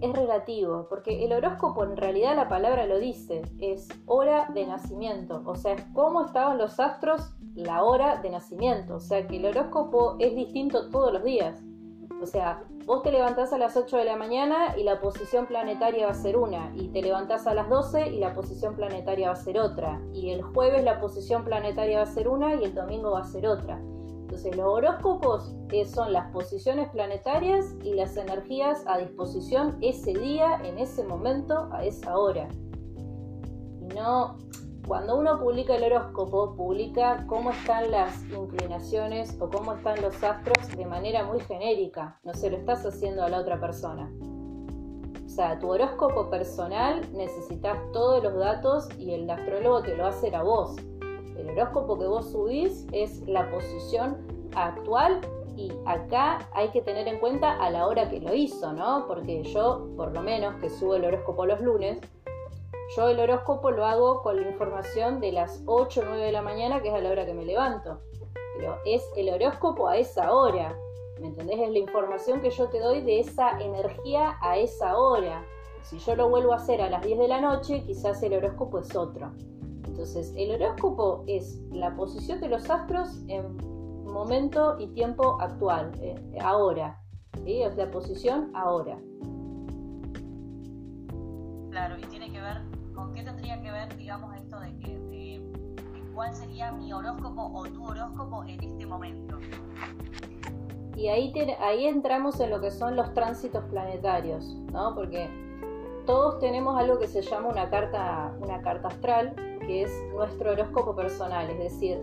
es 0.00 0.12
relativo, 0.12 0.86
porque 0.88 1.24
el 1.24 1.32
horóscopo 1.32 1.84
en 1.84 1.96
realidad 1.96 2.36
la 2.36 2.48
palabra 2.48 2.86
lo 2.86 2.98
dice, 2.98 3.42
es 3.58 3.88
hora 4.06 4.48
de 4.54 4.66
nacimiento, 4.66 5.42
o 5.44 5.54
sea, 5.54 5.74
es 5.74 5.84
cómo 5.94 6.24
estaban 6.24 6.58
los 6.58 6.80
astros 6.80 7.32
la 7.54 7.82
hora 7.82 8.16
de 8.16 8.30
nacimiento, 8.30 8.96
o 8.96 9.00
sea 9.00 9.26
que 9.26 9.36
el 9.36 9.46
horóscopo 9.46 10.16
es 10.18 10.34
distinto 10.34 10.88
todos 10.90 11.12
los 11.12 11.24
días. 11.24 11.62
O 12.22 12.26
sea, 12.26 12.62
vos 12.84 13.02
te 13.02 13.10
levantás 13.10 13.52
a 13.52 13.58
las 13.58 13.76
8 13.76 13.96
de 13.96 14.04
la 14.04 14.16
mañana 14.16 14.76
y 14.76 14.82
la 14.82 15.00
posición 15.00 15.46
planetaria 15.46 16.06
va 16.06 16.12
a 16.12 16.14
ser 16.14 16.36
una, 16.36 16.72
y 16.76 16.88
te 16.88 17.02
levantás 17.02 17.46
a 17.46 17.54
las 17.54 17.68
12 17.68 18.08
y 18.08 18.18
la 18.18 18.34
posición 18.34 18.76
planetaria 18.76 19.28
va 19.28 19.34
a 19.34 19.36
ser 19.36 19.58
otra, 19.58 20.00
y 20.12 20.30
el 20.30 20.42
jueves 20.42 20.84
la 20.84 21.00
posición 21.00 21.44
planetaria 21.44 21.98
va 21.98 22.04
a 22.04 22.06
ser 22.06 22.28
una 22.28 22.54
y 22.54 22.64
el 22.64 22.74
domingo 22.74 23.12
va 23.12 23.20
a 23.20 23.24
ser 23.24 23.46
otra. 23.46 23.80
Los 24.44 24.66
horóscopos 24.66 25.54
son 25.92 26.12
las 26.14 26.32
posiciones 26.32 26.88
planetarias 26.88 27.74
y 27.84 27.92
las 27.92 28.16
energías 28.16 28.82
a 28.86 28.96
disposición 28.96 29.76
ese 29.82 30.14
día, 30.14 30.60
en 30.64 30.78
ese 30.78 31.04
momento, 31.04 31.68
a 31.72 31.84
esa 31.84 32.16
hora. 32.16 32.48
No, 33.94 34.38
cuando 34.86 35.18
uno 35.18 35.38
publica 35.38 35.76
el 35.76 35.84
horóscopo, 35.84 36.54
publica 36.56 37.26
cómo 37.28 37.50
están 37.50 37.90
las 37.90 38.24
inclinaciones 38.30 39.36
o 39.40 39.50
cómo 39.50 39.74
están 39.74 40.00
los 40.00 40.22
astros 40.22 40.68
de 40.74 40.86
manera 40.86 41.24
muy 41.24 41.40
genérica. 41.40 42.18
No 42.24 42.32
se 42.32 42.50
lo 42.50 42.56
estás 42.56 42.84
haciendo 42.86 43.22
a 43.22 43.28
la 43.28 43.40
otra 43.40 43.60
persona. 43.60 44.10
O 45.24 45.28
sea, 45.28 45.58
tu 45.58 45.70
horóscopo 45.70 46.30
personal 46.30 47.06
necesitas 47.12 47.78
todos 47.92 48.22
los 48.22 48.34
datos 48.34 48.88
y 48.98 49.12
el 49.12 49.28
astrólogo 49.28 49.82
te 49.82 49.96
lo 49.96 50.06
hace 50.06 50.34
a 50.34 50.42
vos. 50.42 50.76
El 51.36 51.50
horóscopo 51.50 51.98
que 51.98 52.06
vos 52.06 52.30
subís 52.32 52.86
es 52.92 53.20
la 53.28 53.50
posición 53.50 54.29
actual 54.54 55.20
y 55.56 55.72
acá 55.84 56.48
hay 56.52 56.68
que 56.68 56.80
tener 56.80 57.06
en 57.08 57.18
cuenta 57.18 57.52
a 57.62 57.70
la 57.70 57.86
hora 57.86 58.08
que 58.08 58.20
lo 58.20 58.34
hizo, 58.34 58.72
¿no? 58.72 59.06
Porque 59.06 59.42
yo, 59.44 59.88
por 59.96 60.12
lo 60.12 60.22
menos, 60.22 60.54
que 60.60 60.70
subo 60.70 60.94
el 60.94 61.04
horóscopo 61.04 61.46
los 61.46 61.60
lunes, 61.60 62.00
yo 62.96 63.08
el 63.08 63.20
horóscopo 63.20 63.70
lo 63.70 63.84
hago 63.86 64.22
con 64.22 64.40
la 64.40 64.48
información 64.48 65.20
de 65.20 65.32
las 65.32 65.62
8 65.66 66.00
o 66.00 66.04
9 66.04 66.24
de 66.24 66.32
la 66.32 66.42
mañana, 66.42 66.82
que 66.82 66.88
es 66.88 66.94
a 66.94 67.00
la 67.00 67.10
hora 67.10 67.24
que 67.24 67.34
me 67.34 67.44
levanto. 67.44 68.00
Pero 68.56 68.76
es 68.84 69.02
el 69.16 69.28
horóscopo 69.28 69.86
a 69.88 69.96
esa 69.96 70.32
hora. 70.32 70.76
¿Me 71.20 71.28
entendés? 71.28 71.60
Es 71.60 71.70
la 71.70 71.78
información 71.78 72.40
que 72.40 72.50
yo 72.50 72.68
te 72.68 72.80
doy 72.80 73.02
de 73.02 73.20
esa 73.20 73.60
energía 73.60 74.38
a 74.40 74.56
esa 74.56 74.98
hora. 74.98 75.44
Si 75.82 75.98
yo 75.98 76.16
lo 76.16 76.28
vuelvo 76.28 76.52
a 76.52 76.56
hacer 76.56 76.80
a 76.80 76.90
las 76.90 77.02
10 77.02 77.18
de 77.18 77.28
la 77.28 77.40
noche, 77.40 77.82
quizás 77.86 78.22
el 78.22 78.34
horóscopo 78.34 78.80
es 78.80 78.96
otro. 78.96 79.30
Entonces, 79.86 80.32
el 80.36 80.50
horóscopo 80.50 81.24
es 81.26 81.60
la 81.70 81.94
posición 81.94 82.40
de 82.40 82.48
los 82.48 82.68
astros 82.70 83.22
en 83.28 83.56
momento 84.20 84.76
y 84.78 84.86
tiempo 84.88 85.40
actual, 85.40 85.92
eh, 86.02 86.14
ahora. 86.42 87.00
Es 87.46 87.74
la 87.76 87.90
posición 87.90 88.50
ahora. 88.54 88.98
Claro, 91.70 91.96
y 91.98 92.02
tiene 92.02 92.30
que 92.30 92.38
ver, 92.38 92.60
¿con 92.94 93.14
qué 93.14 93.22
tendría 93.22 93.62
que 93.62 93.72
ver, 93.72 93.96
digamos, 93.96 94.36
esto 94.36 94.60
de 94.60 94.76
que, 94.78 95.40
cuál 96.14 96.34
sería 96.34 96.70
mi 96.70 96.92
horóscopo 96.92 97.50
o 97.54 97.62
tu 97.64 97.82
horóscopo 97.82 98.44
en 98.44 98.62
este 98.62 98.84
momento? 98.84 99.38
Y 100.96 101.08
ahí, 101.08 101.32
ahí 101.58 101.86
entramos 101.86 102.40
en 102.40 102.50
lo 102.50 102.60
que 102.60 102.70
son 102.70 102.96
los 102.96 103.14
tránsitos 103.14 103.64
planetarios, 103.70 104.54
¿no? 104.70 104.94
Porque 104.94 105.30
todos 106.04 106.38
tenemos 106.40 106.78
algo 106.78 106.98
que 106.98 107.06
se 107.06 107.22
llama 107.22 107.48
una 107.48 107.70
carta, 107.70 108.36
una 108.38 108.60
carta 108.60 108.88
astral, 108.88 109.34
que 109.60 109.84
es 109.84 109.92
nuestro 110.12 110.52
horóscopo 110.52 110.94
personal, 110.94 111.48
es 111.48 111.58
decir, 111.58 111.98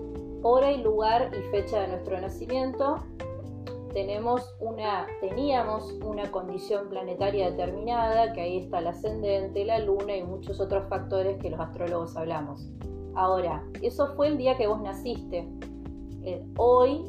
hora 0.48 0.72
y 0.72 0.82
lugar 0.82 1.32
y 1.38 1.42
fecha 1.52 1.82
de 1.82 1.90
nuestro 1.90 2.20
nacimiento. 2.22 3.04
Tenemos 3.94 4.56
una, 4.62 5.06
teníamos 5.20 5.92
una 6.06 6.32
condición 6.32 6.88
planetaria 6.88 7.52
determinada, 7.52 8.32
que 8.32 8.42
ahí 8.42 8.58
está 8.60 8.80
el 8.80 8.88
ascendente, 8.88 9.66
la 9.66 9.80
luna 9.80 10.16
y 10.16 10.24
muchos 10.24 10.62
otros 10.62 10.88
factores 10.88 11.38
que 11.38 11.50
los 11.50 11.60
astrólogos 11.60 12.16
hablamos. 12.16 12.70
Ahora, 13.16 13.64
eso 13.82 14.16
fue 14.16 14.28
el 14.28 14.38
día 14.38 14.56
que 14.56 14.68
vos 14.68 14.82
naciste. 14.82 15.50
Eh, 16.24 16.46
hoy, 16.58 17.04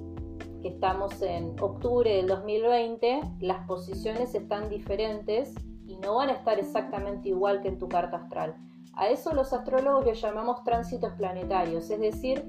que 0.61 0.69
estamos 0.69 1.23
en 1.23 1.55
octubre 1.61 2.17
del 2.17 2.27
2020, 2.27 3.21
las 3.41 3.65
posiciones 3.69 4.35
están 4.35 4.69
diferentes 4.69 5.55
y 5.87 5.97
no 5.99 6.17
van 6.17 6.31
a 6.31 6.33
estar 6.33 6.59
exactamente 6.59 7.29
igual 7.29 7.61
que 7.61 7.69
en 7.69 7.79
tu 7.79 7.89
carta 7.89 8.17
astral. 8.17 8.57
A 8.95 9.09
eso 9.09 9.33
los 9.33 9.53
astrólogos 9.53 10.05
le 10.05 10.15
llamamos 10.15 10.65
tránsitos 10.65 11.13
planetarios, 11.13 11.89
es 11.91 12.01
decir, 12.01 12.45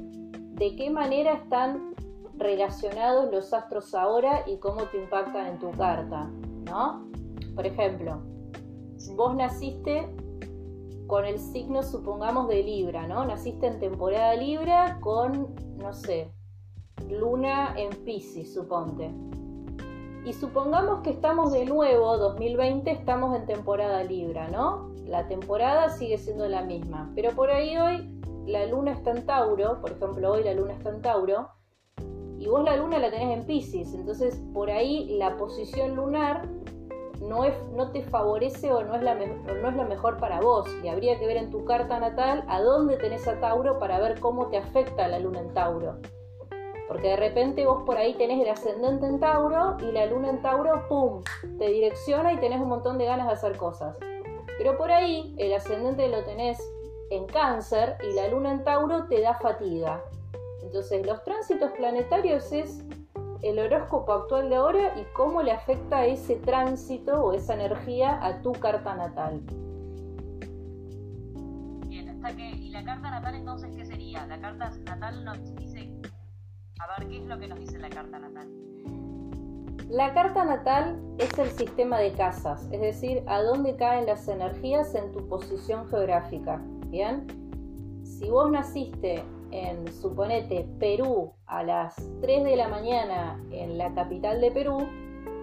de 0.59 0.75
qué 0.75 0.89
manera 0.89 1.35
están 1.35 1.95
relacionados 2.37 3.31
los 3.31 3.53
astros 3.53 3.95
ahora 3.95 4.43
y 4.45 4.57
cómo 4.57 4.83
te 4.83 4.97
impactan 4.97 5.47
en 5.47 5.59
tu 5.59 5.71
carta, 5.71 6.29
¿no? 6.65 7.09
Por 7.55 7.65
ejemplo, 7.65 8.21
vos 9.15 9.35
naciste 9.35 10.13
con 11.07 11.23
el 11.23 11.39
signo, 11.39 11.81
supongamos, 11.81 12.49
de 12.49 12.61
Libra, 12.61 13.07
¿no? 13.07 13.25
Naciste 13.25 13.67
en 13.67 13.79
temporada 13.79 14.35
Libra 14.35 14.99
con, 14.99 15.55
no 15.77 15.93
sé, 15.93 16.29
luna 17.09 17.73
en 17.77 17.89
Pisces, 18.03 18.53
suponte. 18.53 19.09
Y 20.25 20.33
supongamos 20.33 21.01
que 21.03 21.11
estamos 21.11 21.53
de 21.53 21.65
nuevo, 21.65 22.17
2020, 22.17 22.91
estamos 22.91 23.33
en 23.33 23.45
temporada 23.45 24.03
Libra, 24.03 24.49
¿no? 24.49 24.91
La 25.05 25.25
temporada 25.29 25.89
sigue 25.89 26.17
siendo 26.17 26.49
la 26.49 26.63
misma, 26.63 27.11
pero 27.15 27.31
por 27.31 27.49
ahí 27.49 27.77
hoy 27.77 28.18
la 28.49 28.65
luna 28.65 28.91
está 28.91 29.11
en 29.11 29.25
Tauro, 29.25 29.79
por 29.79 29.91
ejemplo, 29.91 30.31
hoy 30.31 30.43
la 30.43 30.53
luna 30.53 30.73
está 30.73 30.89
en 30.89 31.01
Tauro, 31.01 31.49
y 32.37 32.47
vos 32.47 32.63
la 32.63 32.75
luna 32.75 32.99
la 32.99 33.11
tenés 33.11 33.37
en 33.37 33.45
Pisces, 33.45 33.93
entonces 33.93 34.41
por 34.53 34.69
ahí 34.71 35.17
la 35.17 35.37
posición 35.37 35.95
lunar 35.95 36.47
no, 37.21 37.43
es, 37.43 37.53
no 37.75 37.91
te 37.91 38.01
favorece 38.01 38.71
o 38.71 38.83
no 38.83 38.95
es, 38.95 39.03
la 39.03 39.13
no 39.15 39.69
es 39.69 39.75
la 39.75 39.85
mejor 39.85 40.17
para 40.17 40.39
vos, 40.39 40.67
y 40.83 40.87
habría 40.87 41.19
que 41.19 41.27
ver 41.27 41.37
en 41.37 41.51
tu 41.51 41.65
carta 41.65 41.99
natal 41.99 42.43
a 42.47 42.61
dónde 42.61 42.97
tenés 42.97 43.27
a 43.27 43.39
Tauro 43.39 43.77
para 43.77 43.99
ver 43.99 44.19
cómo 44.19 44.47
te 44.47 44.57
afecta 44.57 45.07
la 45.07 45.19
luna 45.19 45.41
en 45.41 45.53
Tauro. 45.53 45.97
Porque 46.87 47.09
de 47.09 47.17
repente 47.17 47.67
vos 47.67 47.83
por 47.83 47.97
ahí 47.97 48.15
tenés 48.15 48.41
el 48.41 48.49
ascendente 48.49 49.05
en 49.05 49.19
Tauro 49.19 49.77
y 49.79 49.91
la 49.91 50.07
luna 50.07 50.31
en 50.31 50.41
Tauro, 50.41 50.87
¡pum!, 50.87 51.21
te 51.59 51.67
direcciona 51.67 52.33
y 52.33 52.37
tenés 52.37 52.59
un 52.59 52.69
montón 52.69 52.97
de 52.97 53.05
ganas 53.05 53.27
de 53.27 53.33
hacer 53.33 53.57
cosas. 53.57 53.95
Pero 54.57 54.75
por 54.75 54.91
ahí 54.91 55.35
el 55.37 55.53
ascendente 55.53 56.07
lo 56.07 56.23
tenés 56.23 56.57
en 57.11 57.25
cáncer 57.25 57.97
y 58.09 58.13
la 58.13 58.27
luna 58.27 58.51
en 58.51 58.63
Tauro 58.63 59.05
te 59.05 59.21
da 59.21 59.35
fatiga. 59.35 60.03
Entonces 60.63 61.05
los 61.05 61.23
tránsitos 61.23 61.71
planetarios 61.71 62.51
es 62.51 62.83
el 63.41 63.59
horóscopo 63.59 64.11
actual 64.13 64.49
de 64.49 64.55
ahora 64.55 64.99
y 64.99 65.03
cómo 65.13 65.41
le 65.41 65.51
afecta 65.51 66.05
ese 66.05 66.35
tránsito 66.35 67.23
o 67.23 67.33
esa 67.33 67.53
energía 67.53 68.23
a 68.23 68.41
tu 68.41 68.51
carta 68.51 68.95
natal. 68.95 69.41
Bien, 71.87 72.09
hasta 72.09 72.35
que, 72.35 72.49
¿y 72.49 72.69
la 72.69 72.83
carta 72.83 73.09
natal 73.09 73.35
entonces 73.35 73.75
qué 73.75 73.85
sería? 73.85 74.27
La 74.27 74.39
carta 74.39 74.69
natal 74.85 75.23
nos 75.23 75.55
dice, 75.55 75.89
a 76.79 76.99
ver, 76.99 77.09
¿qué 77.09 77.17
es 77.17 77.25
lo 77.25 77.39
que 77.39 77.47
nos 77.47 77.59
dice 77.59 77.79
la 77.79 77.89
carta 77.89 78.19
natal? 78.19 78.49
La 79.89 80.13
carta 80.13 80.45
natal 80.45 81.01
es 81.17 81.35
el 81.39 81.49
sistema 81.49 81.97
de 81.97 82.11
casas, 82.11 82.67
es 82.71 82.79
decir, 82.79 83.23
a 83.25 83.41
dónde 83.41 83.75
caen 83.75 84.05
las 84.05 84.27
energías 84.27 84.93
en 84.93 85.11
tu 85.11 85.27
posición 85.27 85.87
geográfica. 85.87 86.61
Bien, 86.89 87.27
si 88.03 88.29
vos 88.29 88.49
naciste 88.49 89.23
en, 89.51 89.87
suponete, 89.93 90.67
Perú 90.79 91.33
a 91.45 91.63
las 91.63 91.95
3 92.21 92.43
de 92.43 92.55
la 92.55 92.67
mañana 92.67 93.39
en 93.51 93.77
la 93.77 93.93
capital 93.93 94.41
de 94.41 94.49
Perú, 94.51 94.79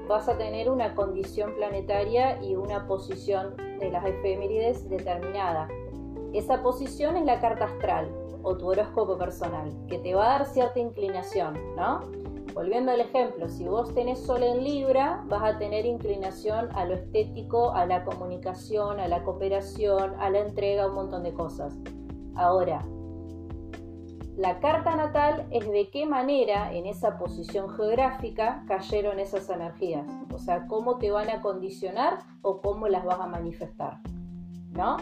vas 0.08 0.28
a 0.28 0.36
tener 0.36 0.68
una 0.68 0.94
condición 0.96 1.54
planetaria 1.54 2.42
y 2.42 2.56
una 2.56 2.86
posición 2.88 3.56
de 3.78 3.90
las 3.90 4.04
efemérides 4.04 4.88
determinada. 4.88 5.68
Esa 6.32 6.62
posición 6.62 7.16
es 7.16 7.24
la 7.24 7.40
carta 7.40 7.66
astral 7.66 8.10
o 8.42 8.56
tu 8.56 8.68
horóscopo 8.68 9.16
personal, 9.16 9.72
que 9.88 9.98
te 10.00 10.14
va 10.14 10.26
a 10.26 10.38
dar 10.38 10.46
cierta 10.46 10.80
inclinación, 10.80 11.54
¿no? 11.76 12.00
Volviendo 12.56 12.90
al 12.90 13.02
ejemplo, 13.02 13.50
si 13.50 13.64
vos 13.68 13.92
tenés 13.92 14.18
sol 14.18 14.42
en 14.42 14.64
Libra, 14.64 15.22
vas 15.26 15.42
a 15.42 15.58
tener 15.58 15.84
inclinación 15.84 16.70
a 16.74 16.86
lo 16.86 16.94
estético, 16.94 17.72
a 17.72 17.84
la 17.84 18.02
comunicación, 18.02 18.98
a 18.98 19.08
la 19.08 19.22
cooperación, 19.24 20.14
a 20.18 20.30
la 20.30 20.38
entrega, 20.38 20.86
un 20.86 20.94
montón 20.94 21.22
de 21.22 21.34
cosas. 21.34 21.76
Ahora, 22.34 22.82
la 24.38 24.58
carta 24.60 24.96
natal 24.96 25.46
es 25.50 25.70
de 25.70 25.90
qué 25.90 26.06
manera 26.06 26.72
en 26.72 26.86
esa 26.86 27.18
posición 27.18 27.68
geográfica 27.76 28.64
cayeron 28.66 29.20
esas 29.20 29.50
energías, 29.50 30.06
o 30.32 30.38
sea, 30.38 30.66
cómo 30.66 30.96
te 30.96 31.10
van 31.10 31.28
a 31.28 31.42
condicionar 31.42 32.20
o 32.40 32.62
cómo 32.62 32.88
las 32.88 33.04
vas 33.04 33.20
a 33.20 33.26
manifestar, 33.26 33.98
¿no? 34.72 34.96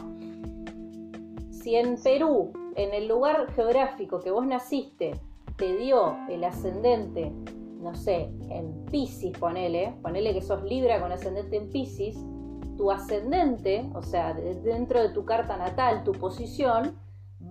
Si 1.52 1.76
en 1.76 2.02
Perú, 2.02 2.52
en 2.74 2.92
el 2.94 3.06
lugar 3.06 3.46
geográfico 3.52 4.18
que 4.18 4.32
vos 4.32 4.44
naciste, 4.44 5.20
te 5.56 5.76
dio 5.76 6.16
el 6.28 6.44
ascendente, 6.44 7.32
no 7.80 7.94
sé, 7.94 8.30
en 8.48 8.84
Pisces, 8.86 9.36
ponele, 9.38 9.94
ponele 10.02 10.32
que 10.34 10.42
sos 10.42 10.62
Libra 10.64 11.00
con 11.00 11.12
ascendente 11.12 11.56
en 11.56 11.70
Pisces, 11.70 12.16
tu 12.76 12.90
ascendente, 12.90 13.88
o 13.94 14.02
sea, 14.02 14.34
dentro 14.34 15.00
de 15.00 15.10
tu 15.10 15.24
carta 15.24 15.56
natal, 15.56 16.02
tu 16.02 16.12
posición, 16.12 16.98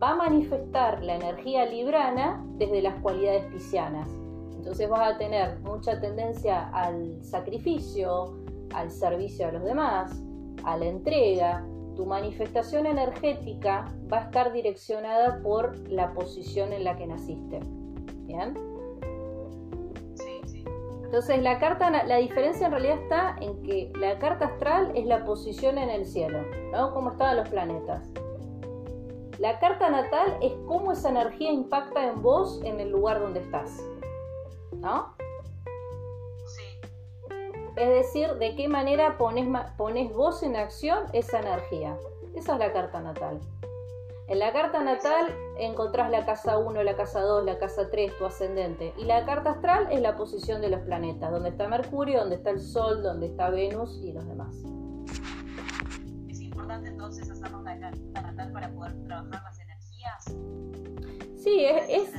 va 0.01 0.11
a 0.11 0.15
manifestar 0.15 1.03
la 1.03 1.15
energía 1.15 1.65
librana 1.65 2.43
desde 2.57 2.81
las 2.81 2.95
cualidades 2.95 3.45
piscianas. 3.45 4.09
Entonces 4.55 4.89
vas 4.89 5.13
a 5.13 5.17
tener 5.17 5.59
mucha 5.59 5.99
tendencia 5.99 6.69
al 6.69 7.23
sacrificio, 7.23 8.37
al 8.73 8.91
servicio 8.91 9.47
a 9.47 9.51
los 9.51 9.63
demás, 9.63 10.23
a 10.63 10.77
la 10.77 10.85
entrega. 10.85 11.65
Tu 11.95 12.05
manifestación 12.05 12.85
energética 12.85 13.93
va 14.11 14.19
a 14.19 14.23
estar 14.23 14.51
direccionada 14.51 15.41
por 15.43 15.77
la 15.89 16.13
posición 16.13 16.73
en 16.73 16.85
la 16.85 16.97
que 16.97 17.07
naciste. 17.07 17.59
¿Bien? 18.33 18.55
Sí, 20.15 20.41
sí. 20.47 20.65
Entonces 21.03 21.43
la 21.43 21.59
carta, 21.59 21.91
la 21.91 22.17
diferencia 22.17 22.65
en 22.65 22.71
realidad 22.71 22.97
está 22.97 23.35
en 23.41 23.61
que 23.61 23.91
la 23.95 24.17
carta 24.17 24.45
astral 24.45 24.91
es 24.95 25.05
la 25.05 25.23
posición 25.23 25.77
en 25.77 25.91
el 25.91 26.07
cielo, 26.07 26.39
¿no? 26.71 26.91
Cómo 26.95 27.11
estaban 27.11 27.37
los 27.37 27.49
planetas. 27.49 28.09
La 29.37 29.59
carta 29.59 29.89
natal 29.91 30.35
es 30.41 30.51
cómo 30.67 30.93
esa 30.93 31.09
energía 31.09 31.51
impacta 31.51 32.07
en 32.07 32.23
vos 32.23 32.59
en 32.63 32.79
el 32.79 32.89
lugar 32.89 33.19
donde 33.19 33.41
estás, 33.41 33.83
¿no? 34.71 35.13
Sí. 36.47 36.63
Es 37.75 37.89
decir, 37.89 38.33
de 38.39 38.55
qué 38.55 38.67
manera 38.67 39.19
pones, 39.19 39.47
pones 39.77 40.11
vos 40.11 40.41
en 40.41 40.55
acción 40.55 41.03
esa 41.13 41.39
energía. 41.39 41.99
Esa 42.35 42.53
es 42.53 42.59
la 42.59 42.73
carta 42.73 42.99
natal. 42.99 43.39
En 44.29 44.39
la 44.39 44.53
carta 44.53 44.81
natal 44.81 45.35
encontrás 45.57 46.09
la 46.09 46.25
casa 46.25 46.57
1, 46.57 46.81
la 46.83 46.95
casa 46.95 47.19
2, 47.19 47.43
la 47.43 47.57
casa 47.57 47.89
3, 47.89 48.17
tu 48.17 48.25
ascendente. 48.25 48.93
Y 48.97 49.03
la 49.03 49.25
carta 49.25 49.51
astral 49.51 49.87
es 49.91 49.99
la 49.99 50.15
posición 50.15 50.61
de 50.61 50.69
los 50.69 50.79
planetas, 50.81 51.29
donde 51.29 51.49
está 51.49 51.67
Mercurio, 51.67 52.21
donde 52.21 52.37
está 52.37 52.51
el 52.51 52.61
Sol, 52.61 53.03
donde 53.03 53.27
está 53.27 53.49
Venus 53.49 53.99
y 54.01 54.13
los 54.13 54.25
demás. 54.25 54.55
Es 56.29 56.39
importante 56.39 56.87
entonces 56.87 57.29
hacernos 57.29 57.63
la 57.63 57.77
carta 57.77 58.21
natal 58.21 58.51
para 58.53 58.71
poder 58.71 59.03
trabajar 59.03 59.43
las 59.43 59.59
energías. 59.59 60.23
Sí, 61.35 61.65
es, 61.65 62.13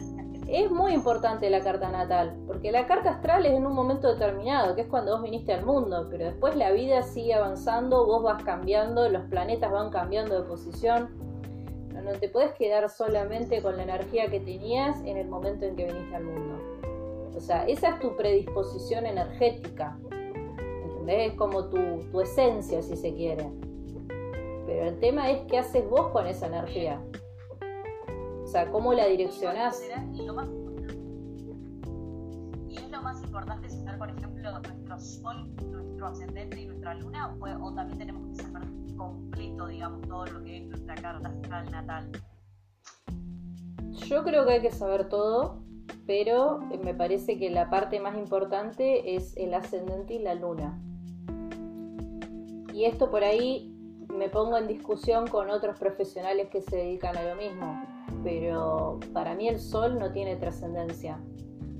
es, 0.46 0.70
muy 0.70 0.92
importante 0.92 1.48
la 1.48 1.60
carta 1.60 1.90
natal, 1.90 2.36
porque 2.46 2.70
la 2.70 2.86
carta 2.86 3.12
astral 3.12 3.46
es 3.46 3.52
en 3.52 3.64
un 3.64 3.74
momento 3.74 4.12
determinado, 4.12 4.74
que 4.74 4.82
es 4.82 4.88
cuando 4.88 5.12
vos 5.12 5.22
viniste 5.22 5.54
al 5.54 5.64
mundo, 5.64 6.08
pero 6.10 6.26
después 6.26 6.54
la 6.54 6.70
vida 6.70 7.02
sigue 7.02 7.32
avanzando, 7.32 8.04
vos 8.04 8.22
vas 8.22 8.42
cambiando, 8.42 9.08
los 9.08 9.22
planetas 9.30 9.72
van 9.72 9.88
cambiando 9.88 10.38
de 10.38 10.46
posición 10.46 11.33
no 12.04 12.12
te 12.12 12.28
puedes 12.28 12.52
quedar 12.52 12.88
solamente 12.90 13.62
con 13.62 13.76
la 13.76 13.82
energía 13.82 14.30
que 14.30 14.40
tenías 14.40 15.00
en 15.04 15.16
el 15.16 15.26
momento 15.26 15.64
en 15.64 15.74
que 15.74 15.86
viniste 15.86 16.14
al 16.14 16.24
mundo. 16.24 16.60
O 17.34 17.40
sea, 17.40 17.66
esa 17.66 17.88
es 17.90 18.00
tu 18.00 18.14
predisposición 18.14 19.06
energética. 19.06 19.98
¿Entendés? 20.10 21.32
Es 21.32 21.36
como 21.36 21.68
tu, 21.68 22.20
esencia, 22.20 22.82
si 22.82 22.96
se 22.96 23.14
quiere. 23.14 23.50
Pero 24.66 24.88
el 24.88 24.98
tema 25.00 25.30
es 25.30 25.40
qué 25.48 25.58
haces 25.58 25.88
vos 25.88 26.08
con 26.08 26.26
esa 26.26 26.46
energía. 26.46 27.00
O 28.42 28.46
sea, 28.46 28.70
cómo 28.70 28.92
la 28.92 29.06
direccionás. 29.06 29.82
Y, 30.12 30.20
es 32.76 32.90
lo 32.90 33.02
más 33.02 33.22
importante 33.22 33.68
saber, 33.68 33.98
por 33.98 34.10
ejemplo, 34.10 34.50
nuestro 34.60 34.98
sol, 35.00 35.50
nuestro 35.70 36.06
ascendente 36.06 36.60
y 36.60 36.66
nuestra 36.66 36.94
luna, 36.94 37.34
o, 37.40 37.66
o 37.66 37.74
también 37.74 37.98
tenemos 37.98 38.28
que 38.28 38.42
saber 38.42 38.53
completo, 38.96 39.66
digamos, 39.66 40.02
todo 40.08 40.26
lo 40.26 40.42
que 40.42 40.58
es 40.58 40.66
nuestra 40.66 40.94
carta 40.94 41.28
astral 41.28 41.70
natal? 41.70 42.10
Yo 43.90 44.24
creo 44.24 44.44
que 44.44 44.52
hay 44.52 44.60
que 44.60 44.70
saber 44.70 45.08
todo, 45.08 45.62
pero 46.06 46.58
me 46.82 46.94
parece 46.94 47.38
que 47.38 47.50
la 47.50 47.70
parte 47.70 48.00
más 48.00 48.16
importante 48.16 49.16
es 49.16 49.36
el 49.36 49.54
ascendente 49.54 50.14
y 50.14 50.18
la 50.18 50.34
luna. 50.34 50.80
Y 52.72 52.84
esto 52.84 53.10
por 53.10 53.22
ahí 53.22 53.74
me 54.14 54.28
pongo 54.28 54.58
en 54.58 54.66
discusión 54.66 55.26
con 55.26 55.50
otros 55.50 55.78
profesionales 55.78 56.48
que 56.50 56.60
se 56.60 56.76
dedican 56.76 57.16
a 57.16 57.22
lo 57.22 57.36
mismo. 57.36 57.82
pero 58.22 59.00
para 59.12 59.34
mí 59.34 59.48
el 59.48 59.60
sol 59.60 59.98
no 59.98 60.10
tiene 60.10 60.36
trascendencia. 60.36 61.20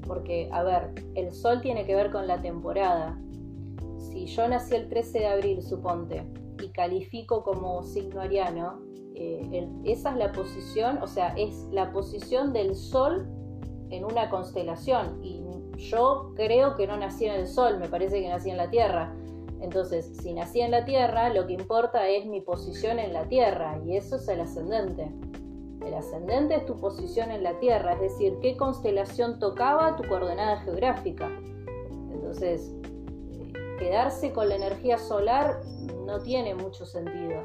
Porque, 0.07 0.51
a 0.53 0.63
ver, 0.63 0.93
el 1.15 1.33
sol 1.33 1.63
tiene 1.63 1.87
que 1.87 1.95
ver 1.95 2.11
con 2.11 2.27
la 2.27 2.43
temporada. 2.43 3.19
Si 3.97 4.27
yo 4.27 4.47
nací 4.47 4.75
el 4.75 4.89
13 4.91 5.21
de 5.21 5.27
abril, 5.27 5.63
suponte, 5.63 6.27
califico 6.73 7.43
como 7.43 7.83
signo 7.83 8.21
ariano, 8.21 8.81
eh, 9.15 9.69
esa 9.85 10.11
es 10.11 10.17
la 10.17 10.33
posición, 10.33 10.99
o 11.03 11.07
sea, 11.07 11.29
es 11.37 11.67
la 11.71 11.93
posición 11.93 12.53
del 12.53 12.75
sol 12.75 13.27
en 13.91 14.05
una 14.05 14.29
constelación. 14.29 15.21
Y 15.23 15.43
yo 15.77 16.33
creo 16.35 16.77
que 16.77 16.87
no 16.87 16.97
nací 16.97 17.27
en 17.27 17.35
el 17.35 17.47
sol, 17.47 17.79
me 17.79 17.89
parece 17.89 18.21
que 18.21 18.29
nací 18.29 18.51
en 18.51 18.57
la 18.57 18.71
Tierra. 18.71 19.15
Entonces, 19.61 20.17
si 20.21 20.35
nací 20.35 20.61
en 20.61 20.73
la 20.73 20.85
Tierra, 20.85 21.31
lo 21.31 21.47
que 21.47 21.55
importa 21.55 22.09
es 22.09 22.27
mi 22.27 22.41
posición 22.41 22.99
en 22.99 23.13
la 23.13 23.29
Tierra, 23.29 23.81
y 23.87 23.97
eso 23.97 24.17
es 24.17 24.29
el 24.29 24.41
ascendente. 24.41 25.11
El 25.85 25.95
ascendente 25.95 26.57
es 26.57 26.67
tu 26.67 26.77
posición 26.77 27.31
en 27.31 27.43
la 27.43 27.59
Tierra, 27.61 27.95
es 27.95 28.01
decir, 28.01 28.39
qué 28.41 28.57
constelación 28.57 29.39
tocaba 29.39 29.97
tu 29.97 30.07
coordenada 30.09 30.59
geográfica. 30.61 31.31
Entonces, 32.13 32.75
quedarse 33.79 34.33
con 34.33 34.49
la 34.49 34.57
energía 34.57 34.99
solar 34.99 35.63
no 36.05 36.21
tiene 36.21 36.55
mucho 36.55 36.85
sentido. 36.87 37.43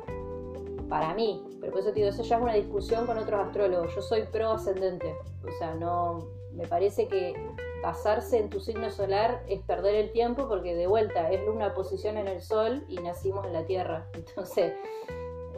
Para 0.90 1.14
mí, 1.14 1.44
pero 1.60 1.72
por 1.72 1.82
eso 1.82 1.90
te 1.90 1.96
digo, 1.96 2.10
eso 2.10 2.24
ya 2.24 2.38
es 2.38 2.42
una 2.42 2.54
discusión 2.54 3.06
con 3.06 3.18
otros 3.18 3.48
astrólogos. 3.48 3.94
Yo 3.94 4.02
soy 4.02 4.24
pro 4.24 4.54
ascendente, 4.54 5.16
o 5.48 5.52
sea, 5.60 5.76
no 5.76 6.28
me 6.52 6.68
parece 6.68 7.08
que 7.08 7.34
basarse 7.82 8.40
en 8.40 8.50
tu 8.50 8.60
signo 8.60 8.90
solar 8.90 9.44
es 9.48 9.62
perder 9.62 9.96
el 9.96 10.12
tiempo 10.12 10.48
porque 10.48 10.76
de 10.76 10.88
vuelta 10.88 11.32
es 11.32 11.48
una 11.48 11.74
posición 11.74 12.18
en 12.18 12.28
el 12.28 12.42
sol 12.42 12.84
y 12.88 12.98
nacimos 12.98 13.46
en 13.46 13.54
la 13.54 13.66
Tierra. 13.66 14.08
Entonces, 14.14 14.74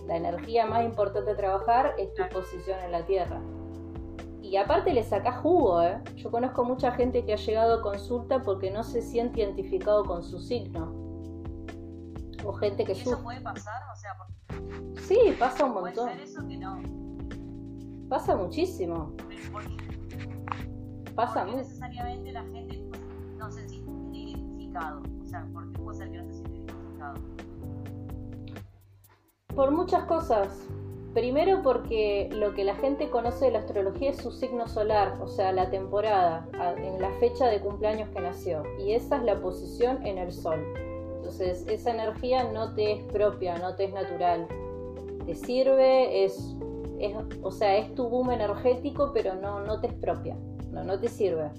la 0.05 0.17
energía 0.17 0.65
más 0.65 0.83
importante 0.83 1.31
a 1.31 1.35
trabajar 1.37 1.95
es 1.97 2.13
tu 2.13 2.27
posición 2.29 2.79
en 2.79 2.91
la 2.91 3.05
Tierra. 3.05 3.41
Y 4.51 4.57
aparte 4.57 4.91
le 4.91 5.01
sacás 5.01 5.37
jugo, 5.37 5.81
¿eh? 5.81 6.01
Yo 6.17 6.29
conozco 6.29 6.65
mucha 6.65 6.91
gente 6.91 7.23
que 7.23 7.31
ha 7.31 7.37
llegado 7.37 7.75
a 7.75 7.81
consulta 7.81 8.41
porque 8.41 8.69
no 8.69 8.83
se 8.83 9.01
siente 9.01 9.39
identificado 9.39 10.03
con 10.03 10.23
su 10.23 10.39
signo. 10.39 10.91
O 12.43 12.51
gente 12.51 12.83
que... 12.83 12.91
¿Y 12.91 12.99
¿Eso 12.99 13.23
puede 13.23 13.39
pasar? 13.39 13.81
O 13.93 13.95
sea, 13.95 14.11
Sí, 15.07 15.17
pasa 15.39 15.63
un 15.63 15.75
montón. 15.75 16.03
¿Puede 16.03 16.17
ser 16.17 16.27
eso 16.27 16.45
que 16.49 16.57
no? 16.57 16.81
Pasa 18.09 18.35
muchísimo. 18.35 19.13
Pasa 21.15 21.45
mucho. 21.45 21.55
necesariamente 21.55 22.33
la 22.33 22.43
gente 22.43 22.83
no 23.37 23.49
se 23.49 23.69
siente 23.69 24.17
identificado. 24.17 25.01
O 25.23 25.27
sea, 25.27 25.47
¿por 25.53 25.71
qué 25.71 25.79
puede 25.79 25.97
ser 25.97 26.11
que 26.11 26.17
no 26.17 26.25
se 26.25 26.33
siente 26.33 26.57
identificado? 26.57 27.13
Por 29.55 29.71
muchas 29.71 30.03
cosas. 30.03 30.67
Primero 31.13 31.61
porque 31.61 32.29
lo 32.31 32.53
que 32.53 32.63
la 32.63 32.75
gente 32.75 33.09
conoce 33.09 33.45
de 33.45 33.51
la 33.51 33.59
astrología 33.59 34.11
es 34.11 34.17
su 34.17 34.31
signo 34.31 34.69
solar, 34.69 35.17
o 35.21 35.27
sea, 35.27 35.51
la 35.51 35.69
temporada, 35.69 36.47
en 36.77 37.01
la 37.01 37.11
fecha 37.19 37.47
de 37.47 37.59
cumpleaños 37.59 38.07
que 38.09 38.21
nació. 38.21 38.63
Y 38.79 38.93
esa 38.93 39.17
es 39.17 39.23
la 39.23 39.41
posición 39.41 40.05
en 40.05 40.17
el 40.17 40.31
sol. 40.31 40.63
Entonces, 41.17 41.65
esa 41.67 41.91
energía 41.91 42.49
no 42.53 42.73
te 42.75 42.93
es 42.93 43.03
propia, 43.11 43.57
no 43.57 43.75
te 43.75 43.85
es 43.85 43.93
natural. 43.93 44.47
Te 45.25 45.35
sirve, 45.35 46.23
es, 46.23 46.55
o 47.43 47.51
sea, 47.51 47.75
es 47.75 47.93
tu 47.93 48.07
boom 48.07 48.31
energético, 48.31 49.11
pero 49.13 49.35
no, 49.35 49.59
no 49.59 49.81
te 49.81 49.87
es 49.87 49.93
propia, 49.95 50.37
no, 50.71 50.85
no 50.85 50.97
te 50.97 51.09
sirve. 51.09 51.51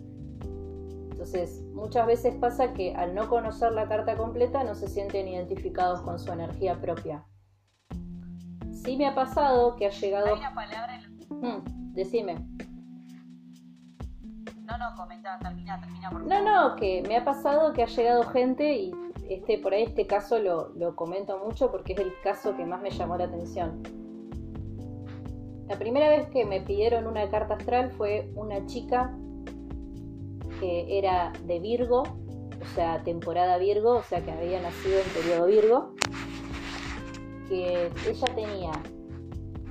Entonces, 1.11 1.63
muchas 1.75 2.07
veces 2.07 2.35
pasa 2.37 2.73
que 2.73 2.95
al 2.95 3.15
no 3.15 3.29
conocer 3.29 3.73
la 3.73 3.87
carta 3.87 4.17
completa 4.17 4.65
no 4.65 4.75
se 4.75 4.89
sienten 4.89 5.29
identificados 5.29 6.01
con 6.01 6.19
su 6.19 6.33
energía 6.33 6.81
propia 6.81 7.27
sí 8.85 8.97
me 8.97 9.07
ha 9.07 9.15
pasado 9.15 9.77
que 9.77 9.87
ha 9.87 9.91
llegado. 9.91 10.27
Hay 10.27 10.39
una 10.39 10.55
palabra 10.55 11.01
mm, 11.29 11.93
decime. 11.95 12.35
No, 14.65 14.79
no, 14.79 14.97
comenta, 14.97 15.39
termina, 15.39 15.81
termina 15.81 16.11
por 16.11 16.25
No, 16.27 16.43
no, 16.43 16.77
que 16.77 17.03
me 17.07 17.17
ha 17.17 17.25
pasado 17.25 17.73
que 17.73 17.83
ha 17.83 17.87
llegado 17.87 18.23
gente 18.25 18.75
y 18.75 18.93
este 19.29 19.59
por 19.59 19.75
ahí 19.75 19.85
este 19.85 20.07
caso 20.07 20.39
lo, 20.39 20.71
lo 20.71 20.97
comento 20.97 21.39
mucho 21.39 21.71
porque 21.71 21.93
es 21.93 22.01
el 22.01 22.13
caso 22.23 22.57
que 22.57 22.65
más 22.65 22.81
me 22.81 22.91
llamó 22.91 23.17
la 23.17 23.25
atención. 23.25 23.83
La 25.69 25.79
primera 25.79 26.09
vez 26.09 26.29
que 26.29 26.45
me 26.45 26.61
pidieron 26.61 27.07
una 27.07 27.31
carta 27.31 27.55
astral 27.55 27.93
fue 27.93 28.31
una 28.35 28.67
chica 28.67 29.15
que 30.61 30.99
era 30.99 31.33
de 31.45 31.61
Virgo, 31.61 32.03
o 32.03 32.75
sea, 32.75 33.03
temporada 33.03 33.59
Virgo, 33.59 33.97
o 33.97 34.03
sea, 34.03 34.23
que 34.23 34.31
había 34.31 34.61
nacido 34.61 34.99
en 34.99 35.09
periodo 35.11 35.47
Virgo 35.47 35.95
que 37.49 37.91
ella 38.09 38.35
tenía 38.35 38.73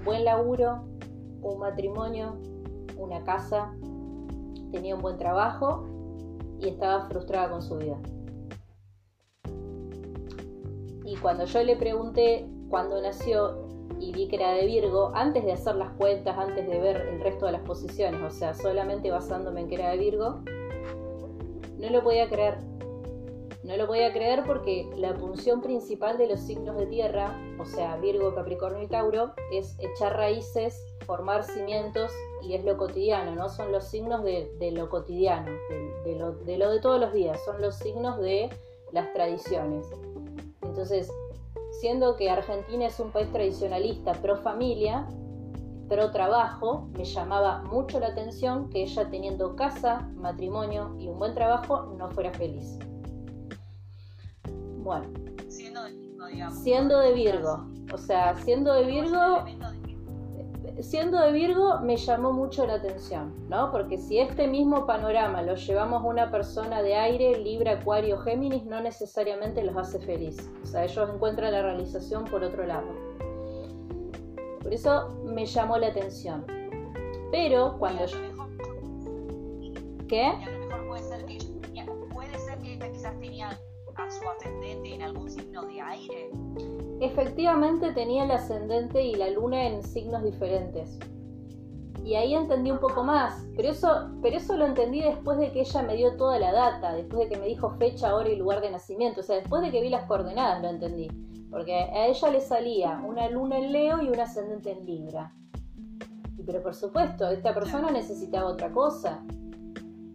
buen 0.04 0.26
laburo, 0.26 0.84
un 1.42 1.60
matrimonio, 1.60 2.38
una 2.98 3.24
casa, 3.24 3.74
tenía 4.72 4.96
un 4.96 5.02
buen 5.02 5.18
trabajo 5.18 5.86
y 6.60 6.70
estaba 6.70 7.08
frustrada 7.08 7.50
con 7.50 7.62
su 7.62 7.78
vida. 7.78 7.98
Y 11.06 11.16
cuando 11.18 11.46
yo 11.46 11.64
le 11.64 11.76
pregunté 11.76 12.48
cuándo 12.70 13.02
nació 13.02 13.68
y 14.00 14.14
vi 14.14 14.28
que 14.28 14.38
era 14.38 14.54
de 14.54 14.66
Virgo, 14.66 15.12
antes 15.14 15.44
de 15.44 15.52
hacer 15.52 15.76
las 15.76 15.92
cuentas, 15.94 16.38
antes 16.38 16.68
de 16.68 16.80
ver 16.80 16.98
el 16.98 17.22
resto 17.22 17.46
de 17.46 17.52
las 17.52 17.62
posiciones, 17.62 18.22
o 18.22 18.30
sea, 18.30 18.54
solamente 18.54 19.12
basándome 19.12 19.62
en 19.62 19.68
que 19.68 19.76
era 19.76 19.90
de 19.92 19.98
Virgo, 19.98 20.42
no 21.78 21.90
lo 21.90 22.04
podía 22.04 22.30
creer 22.30 22.71
no 23.64 23.78
lo 23.78 23.86
voy 23.86 24.02
a 24.02 24.12
creer 24.12 24.44
porque 24.46 24.90
la 24.98 25.14
función 25.14 25.62
principal 25.62 26.18
de 26.18 26.28
los 26.28 26.40
signos 26.40 26.78
de 26.78 26.88
tierra, 26.88 27.38
o 27.60 27.66
sea, 27.66 27.96
Virgo, 27.98 28.34
Capricornio 28.34 28.82
y 28.82 28.88
Tauro, 28.88 29.34
es 29.52 29.78
echar 29.80 30.18
raíces, 30.18 30.84
formar 31.06 31.44
cimientos 31.44 32.12
y 32.42 32.56
es 32.56 32.64
lo 32.66 32.76
cotidiano, 32.78 33.36
¿no? 33.36 33.50
Son 33.50 33.72
los 33.72 33.86
signos 33.86 34.24
de, 34.24 34.72
lo 34.72 34.90
cotidiano, 34.90 35.52
de, 36.04 36.16
lo, 36.16 36.32
de 36.32 36.58
lo 36.58 36.72
de 36.72 36.80
todos 36.80 37.00
los 37.00 37.14
días, 37.14 37.40
son 37.46 37.62
los 37.62 37.76
signos 37.76 38.20
de 38.20 38.50
las 38.92 39.14
tradiciones. 39.14 39.86
Entonces, 40.64 41.12
siendo 41.80 42.16
que 42.16 42.32
Argentina 42.32 42.88
es 42.88 43.00
un 43.00 43.12
país 43.12 43.32
tradicionalista, 43.32 44.14
pro 44.14 44.38
familia, 44.38 45.08
pro 45.88 46.10
trabajo, 46.10 46.88
me 46.94 47.06
llamaba 47.06 47.62
mucho 47.64 48.00
la 48.00 48.08
atención 48.08 48.70
que 48.70 48.82
ella 48.84 49.10
teniendo 49.12 49.56
casa, 49.56 50.10
matrimonio 50.16 50.96
y 50.98 51.10
un 51.10 51.20
buen 51.20 51.36
trabajo 51.36 51.94
no 51.98 52.10
fuera 52.10 52.32
feliz. 52.32 52.80
Bueno. 54.82 55.06
Siendo 55.48 55.84
de 55.84 55.94
Virgo, 55.94 56.26
digamos. 56.28 56.60
Siendo 56.60 57.00
de 57.00 57.14
Virgo. 57.14 57.68
O 57.94 57.98
sea, 57.98 58.36
siendo 58.36 58.74
de 58.74 58.86
Virgo. 58.86 59.46
Siendo 60.80 61.20
de 61.20 61.32
Virgo 61.32 61.80
me 61.82 61.98
llamó 61.98 62.32
mucho 62.32 62.66
la 62.66 62.76
atención, 62.76 63.34
¿no? 63.50 63.72
Porque 63.72 63.98
si 63.98 64.20
este 64.20 64.48
mismo 64.48 64.88
panorama 64.88 65.42
lo 65.42 65.56
llevamos 65.56 66.04
a 66.04 66.08
una 66.08 66.32
persona 66.32 66.82
de 66.82 66.96
aire, 66.96 67.38
Libra, 67.38 67.74
Acuario, 67.74 68.18
Géminis, 68.20 68.66
no 68.66 68.82
necesariamente 68.82 69.64
los 69.64 69.76
hace 69.78 70.00
feliz. 70.00 70.50
O 70.64 70.66
sea, 70.66 70.86
ellos 70.86 71.10
encuentran 71.14 71.52
la 71.52 71.62
realización 71.62 72.26
por 72.26 72.44
otro 72.44 72.66
lado. 72.66 72.88
Por 74.64 74.74
eso 74.74 75.10
me 75.26 75.46
llamó 75.46 75.78
la 75.78 75.88
atención. 75.88 76.46
Pero 77.32 77.76
cuando 77.78 78.06
yo... 78.06 78.18
¿Qué? 80.08 80.32
Su 84.10 84.28
ascendente 84.30 84.96
en 84.96 85.02
algún 85.02 85.30
signo 85.30 85.64
de 85.66 85.82
aire? 85.82 86.32
Efectivamente 87.02 87.92
tenía 87.94 88.24
el 88.24 88.32
ascendente 88.32 89.02
y 89.04 89.16
la 89.16 89.30
luna 89.30 89.68
en 89.68 89.84
signos 89.84 90.24
diferentes. 90.24 91.00
Y 92.04 92.16
ahí 92.16 92.34
entendí 92.34 92.72
un 92.72 92.80
poco 92.80 93.04
más, 93.04 93.46
pero 93.56 93.70
eso, 93.70 94.10
pero 94.22 94.38
eso 94.38 94.58
lo 94.58 94.66
entendí 94.66 95.02
después 95.02 95.38
de 95.38 95.52
que 95.52 95.62
ella 95.62 95.84
me 95.84 95.96
dio 95.96 96.16
toda 96.18 96.40
la 96.40 96.52
data, 96.52 96.94
después 96.94 97.20
de 97.20 97.30
que 97.30 97.40
me 97.40 97.46
dijo 97.46 97.70
fecha, 97.78 98.16
hora 98.16 98.30
y 98.30 98.38
lugar 98.38 98.62
de 98.62 98.72
nacimiento, 98.72 99.22
o 99.22 99.24
sea, 99.24 99.36
después 99.36 99.62
de 99.62 99.72
que 99.72 99.82
vi 99.82 99.90
las 99.90 100.06
coordenadas 100.06 100.64
lo 100.64 100.70
entendí, 100.70 101.10
porque 101.52 101.76
a 101.76 102.08
ella 102.08 102.30
le 102.30 102.42
salía 102.42 103.02
una 103.06 103.30
luna 103.30 103.60
en 103.60 103.72
Leo 103.72 104.02
y 104.02 104.10
un 104.10 104.20
ascendente 104.20 104.72
en 104.72 104.86
Libra. 104.86 105.34
Y 106.38 106.44
pero 106.44 106.64
por 106.64 106.74
supuesto, 106.74 107.30
esta 107.30 107.54
persona 107.54 107.92
necesitaba 107.92 108.50
otra 108.50 108.72
cosa. 108.72 109.24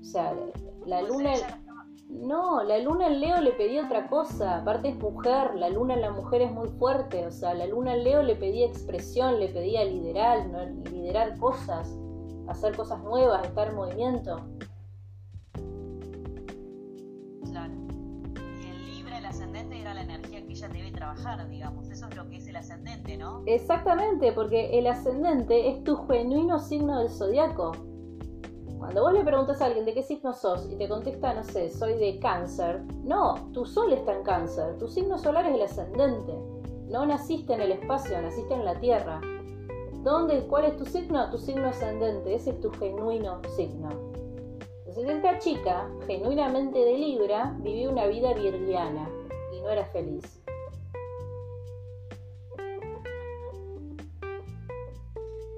O 0.01 0.05
sea, 0.05 0.35
la 0.87 1.03
luna... 1.03 1.35
No, 2.09 2.63
la 2.63 2.79
luna 2.79 3.09
en 3.09 3.21
Leo 3.21 3.41
le 3.41 3.53
pedía 3.53 3.85
otra 3.85 4.09
cosa, 4.09 4.59
aparte 4.59 4.89
es 4.89 4.97
mujer, 4.97 5.57
la 5.57 5.69
luna 5.69 5.95
en 5.95 6.03
la 6.03 6.11
mujer 6.13 6.43
es 6.43 6.53
muy 6.53 6.69
fuerte, 6.69 7.27
o 7.27 7.33
sea, 7.33 7.53
la 7.53 7.67
luna 7.67 7.95
en 7.95 8.05
Leo 8.05 8.23
le 8.23 8.37
pedía 8.37 8.67
expresión, 8.67 9.41
le 9.41 9.49
pedía 9.49 9.85
liderar, 9.85 10.47
liderar 10.91 11.37
cosas, 11.39 11.99
hacer 12.47 12.77
cosas 12.77 13.03
nuevas, 13.03 13.45
estar 13.45 13.69
en 13.69 13.75
movimiento. 13.75 14.37
Claro. 17.51 17.75
Y 18.63 18.69
el 18.69 18.87
libre, 18.87 19.19
el 19.19 19.27
ascendente, 19.27 19.81
era 19.81 19.93
la 19.93 20.03
energía 20.03 20.47
que 20.47 20.53
ella 20.53 20.69
debe 20.69 20.93
trabajar, 20.93 21.49
digamos, 21.49 21.91
eso 21.91 22.07
es 22.09 22.17
lo 22.17 22.29
que 22.29 22.37
es 22.37 22.47
el 22.47 22.55
ascendente, 22.55 23.17
¿no? 23.17 23.43
Exactamente, 23.47 24.31
porque 24.33 24.79
el 24.79 24.87
ascendente 24.87 25.71
es 25.71 25.83
tu 25.83 25.97
genuino 26.07 26.61
signo 26.61 27.01
del 27.01 27.11
zodiaco. 27.11 27.73
Cuando 28.87 29.03
vos 29.03 29.15
le 29.15 29.25
preguntas 29.25 29.61
a 29.61 29.65
alguien 29.65 29.85
de 29.85 29.95
qué 29.95 30.03
signo 30.05 30.33
sos 30.33 30.71
y 30.71 30.77
te 30.77 30.89
contesta, 30.89 31.35
no 31.35 31.43
sé, 31.43 31.71
soy 31.71 31.95
de 31.95 32.21
cáncer, 32.21 32.85
no, 33.03 33.51
tu 33.53 33.67
sol 33.67 33.93
está 33.93 34.15
en 34.15 34.23
cáncer, 34.23 34.79
tu 34.79 34.87
signo 34.87 35.19
solar 35.19 35.45
es 35.45 35.57
el 35.57 35.63
ascendente. 35.63 36.33
No 36.87 37.05
naciste 37.05 37.55
en 37.55 37.63
el 37.63 37.73
espacio, 37.73 38.23
naciste 38.23 38.55
en 38.55 38.65
la 38.65 38.79
Tierra. 38.79 39.21
¿Dónde, 40.05 40.47
¿Cuál 40.47 40.67
es 40.67 40.77
tu 40.77 40.87
signo? 40.87 41.29
Tu 41.33 41.39
signo 41.39 41.67
ascendente, 41.67 42.33
ese 42.33 42.51
es 42.51 42.61
tu 42.61 42.71
genuino 42.71 43.43
signo. 43.57 43.89
Entonces 44.87 45.17
esta 45.17 45.41
chica, 45.41 45.91
genuinamente 46.07 46.79
de 46.79 46.97
Libra, 46.97 47.57
vivió 47.59 47.91
una 47.91 48.07
vida 48.07 48.35
virgiana 48.35 49.11
y 49.53 49.63
no 49.63 49.69
era 49.69 49.85
feliz. 49.87 50.41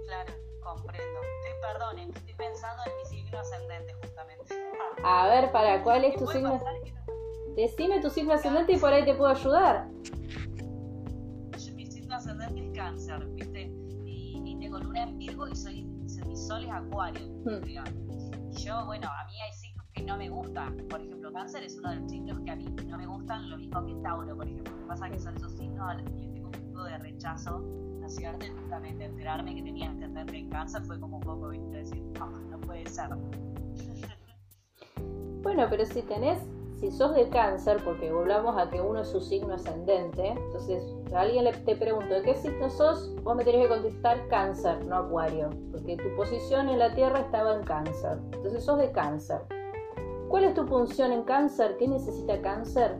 Claro, 0.06 0.32
comprendo. 0.62 1.20
Perdón, 1.60 1.98
estoy 1.98 2.27
pensando 2.58 2.82
en 2.86 2.96
mi 2.96 3.04
signo 3.04 3.38
ascendente 3.38 3.94
justamente. 3.94 4.54
A 5.04 5.28
ver, 5.28 5.52
para, 5.52 5.82
¿cuál 5.82 6.04
es 6.04 6.16
tu 6.16 6.26
signo? 6.26 6.60
Decime 7.54 8.00
tu 8.00 8.10
signo 8.10 8.32
ascendente 8.32 8.72
y 8.72 8.78
por 8.78 8.92
ahí 8.92 9.04
te 9.04 9.14
puedo 9.14 9.30
ayudar. 9.30 9.88
Mi 11.74 11.86
signo 11.86 12.16
ascendente 12.16 12.66
es 12.66 12.76
cáncer, 12.76 13.26
¿viste? 13.30 13.72
Y, 14.04 14.56
tengo 14.60 14.78
luna 14.78 15.04
en 15.04 15.18
Virgo 15.18 15.46
y 15.46 15.54
soy, 15.54 15.84
mi 15.84 16.36
sol 16.36 16.64
es 16.64 16.70
acuario. 16.70 17.26
Hmm. 17.44 17.64
Y 17.64 17.74
yo, 18.56 18.84
bueno, 18.86 19.08
a 19.08 19.24
mí 19.26 19.40
hay 19.40 19.52
signos 19.52 19.86
que 19.94 20.02
no 20.02 20.16
me 20.16 20.28
gustan. 20.28 20.76
Por 20.88 21.00
ejemplo, 21.00 21.32
cáncer 21.32 21.62
es 21.62 21.78
uno 21.78 21.90
de 21.90 21.96
los 21.96 22.10
signos 22.10 22.40
que 22.44 22.50
a 22.50 22.56
mí 22.56 22.64
no 22.86 22.98
me 22.98 23.06
gustan, 23.06 23.48
lo 23.50 23.56
mismo 23.56 23.86
que 23.86 23.94
Tauro, 24.02 24.36
por 24.36 24.46
ejemplo. 24.46 24.74
Lo 24.74 24.82
que 24.82 24.86
pasa 24.88 25.06
es 25.06 25.12
que 25.12 25.18
son 25.20 25.36
esos 25.36 25.52
signos 25.52 25.88
a 25.88 25.94
los 25.94 26.02
que 26.02 26.10
tengo 26.10 26.48
un 26.48 26.72
poco 26.72 26.84
de 26.84 26.98
rechazo. 26.98 27.62
¿No 28.08 28.14
cierto? 28.14 28.46
justamente 28.58 29.04
enterarme 29.04 29.54
que 29.54 29.62
tenía 29.62 29.90
ascendente 29.90 30.38
en 30.38 30.48
cáncer 30.48 30.82
fue 30.84 30.98
como 30.98 31.18
un 31.18 31.22
poco, 31.22 31.48
¿viste? 31.48 31.76
Decir, 31.76 32.02
no, 32.18 32.30
no 32.30 32.60
puede 32.60 32.86
ser. 32.86 33.10
Bueno, 35.40 35.66
pero 35.70 35.86
si 35.86 36.02
tenés 36.02 36.40
si 36.80 36.90
sos 36.90 37.14
de 37.14 37.28
cáncer, 37.28 37.78
porque 37.84 38.12
volvamos 38.12 38.56
a 38.56 38.68
que 38.68 38.80
uno 38.80 39.00
es 39.00 39.08
su 39.08 39.20
signo 39.20 39.54
ascendente, 39.54 40.28
entonces 40.28 40.84
alguien 41.14 41.44
le, 41.44 41.52
te 41.52 41.76
pregunto, 41.76 42.12
¿de 42.12 42.22
qué 42.22 42.34
signo 42.34 42.68
sos? 42.68 43.14
Vos 43.22 43.36
me 43.36 43.44
tenés 43.44 43.62
que 43.62 43.68
contestar 43.68 44.26
cáncer, 44.28 44.84
no 44.86 44.96
acuario, 44.96 45.48
porque 45.70 45.96
tu 45.96 46.14
posición 46.16 46.68
en 46.68 46.80
la 46.80 46.92
Tierra 46.94 47.20
estaba 47.20 47.54
en 47.54 47.62
cáncer. 47.62 48.18
Entonces 48.32 48.64
sos 48.64 48.78
de 48.78 48.90
cáncer. 48.90 49.40
¿Cuál 50.28 50.44
es 50.44 50.54
tu 50.54 50.66
función 50.66 51.12
en 51.12 51.22
cáncer? 51.22 51.76
¿Qué 51.78 51.86
necesita 51.88 52.40
cáncer? 52.42 52.98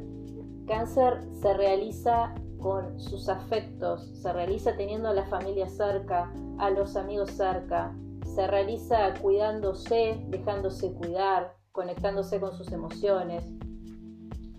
Cáncer 0.66 1.20
se 1.40 1.54
realiza 1.54 2.34
con 2.58 3.00
sus 3.00 3.28
afectos, 3.28 4.08
se 4.14 4.32
realiza 4.32 4.76
teniendo 4.76 5.08
a 5.08 5.14
la 5.14 5.24
familia 5.26 5.68
cerca, 5.68 6.32
a 6.58 6.70
los 6.70 6.96
amigos 6.96 7.30
cerca, 7.30 7.94
se 8.34 8.46
realiza 8.46 9.14
cuidándose, 9.20 10.24
dejándose 10.28 10.92
cuidar, 10.92 11.54
conectándose 11.72 12.40
con 12.40 12.52
sus 12.52 12.70
emociones, 12.72 13.44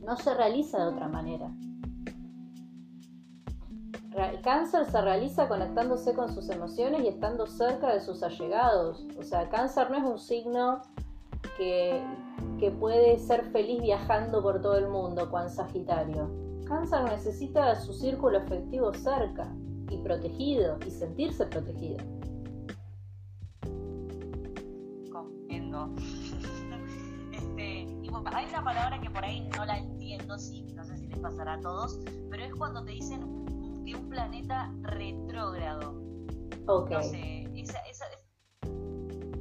no 0.01 0.17
se 0.17 0.33
realiza 0.33 0.79
de 0.79 0.93
otra 0.93 1.07
manera. 1.07 1.51
El 4.15 4.41
cáncer 4.41 4.85
se 4.85 5.01
realiza 5.01 5.47
conectándose 5.47 6.13
con 6.13 6.33
sus 6.33 6.49
emociones 6.49 7.01
y 7.03 7.07
estando 7.07 7.45
cerca 7.45 7.93
de 7.93 8.01
sus 8.01 8.23
allegados. 8.23 9.05
O 9.17 9.23
sea, 9.23 9.49
cáncer 9.49 9.89
no 9.91 9.97
es 9.97 10.03
un 10.03 10.19
signo 10.19 10.81
que, 11.57 12.01
que 12.59 12.71
puede 12.71 13.17
ser 13.19 13.45
feliz 13.51 13.81
viajando 13.81 14.41
por 14.41 14.61
todo 14.61 14.77
el 14.77 14.87
mundo, 14.89 15.29
cuan 15.29 15.49
Sagitario. 15.49 16.48
Cáncer 16.69 17.03
necesita 17.03 17.75
su 17.81 17.93
círculo 17.93 18.37
afectivo 18.37 18.93
cerca 18.93 19.51
y 19.89 19.97
protegido 19.97 20.77
y 20.85 20.91
sentirse 20.91 21.45
protegido. 21.47 21.97
Comprendo. 25.11 25.89
Este, 27.31 27.85
hay 28.33 28.45
una 28.49 28.63
palabra 28.63 28.99
que 28.99 29.09
por 29.09 29.23
ahí 29.23 29.47
no 29.55 29.65
la 29.65 29.77
entiendo, 29.77 30.37
sí, 30.37 30.73
no 30.73 30.83
sé 30.83 30.97
si 30.97 31.07
les 31.07 31.19
pasará 31.19 31.53
a 31.53 31.61
todos, 31.61 31.99
pero 32.29 32.43
es 32.43 32.53
cuando 32.55 32.83
te 32.83 32.91
dicen 32.91 33.21
que 33.85 33.95
un 33.95 34.09
planeta 34.09 34.73
retrógrado. 34.81 36.01
Ok. 36.67 36.91
No 36.91 37.03
sé, 37.03 37.49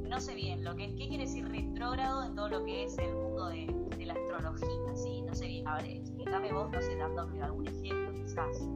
no 0.09 0.19
sé 0.19 0.35
bien 0.35 0.63
lo 0.63 0.75
que 0.75 0.93
qué 0.95 1.07
quiere 1.07 1.23
decir 1.23 1.47
retrógrado 1.47 2.23
en 2.23 2.35
todo 2.35 2.49
lo 2.49 2.65
que 2.65 2.83
es 2.83 2.97
el 2.97 3.13
mundo 3.13 3.47
de, 3.47 4.05
la 4.05 4.13
astrología, 4.13 4.95
¿sí? 4.95 5.21
No 5.21 5.35
sé 5.35 5.47
bien, 5.47 5.67
a 5.67 5.77
ver, 5.77 6.01
explícame 6.19 6.51
vos, 6.51 6.69
no 6.69 6.81
sé, 6.81 6.95
dándome 6.97 7.41
algún 7.41 7.67
ejemplo 7.67 8.13
quizás. 8.13 8.67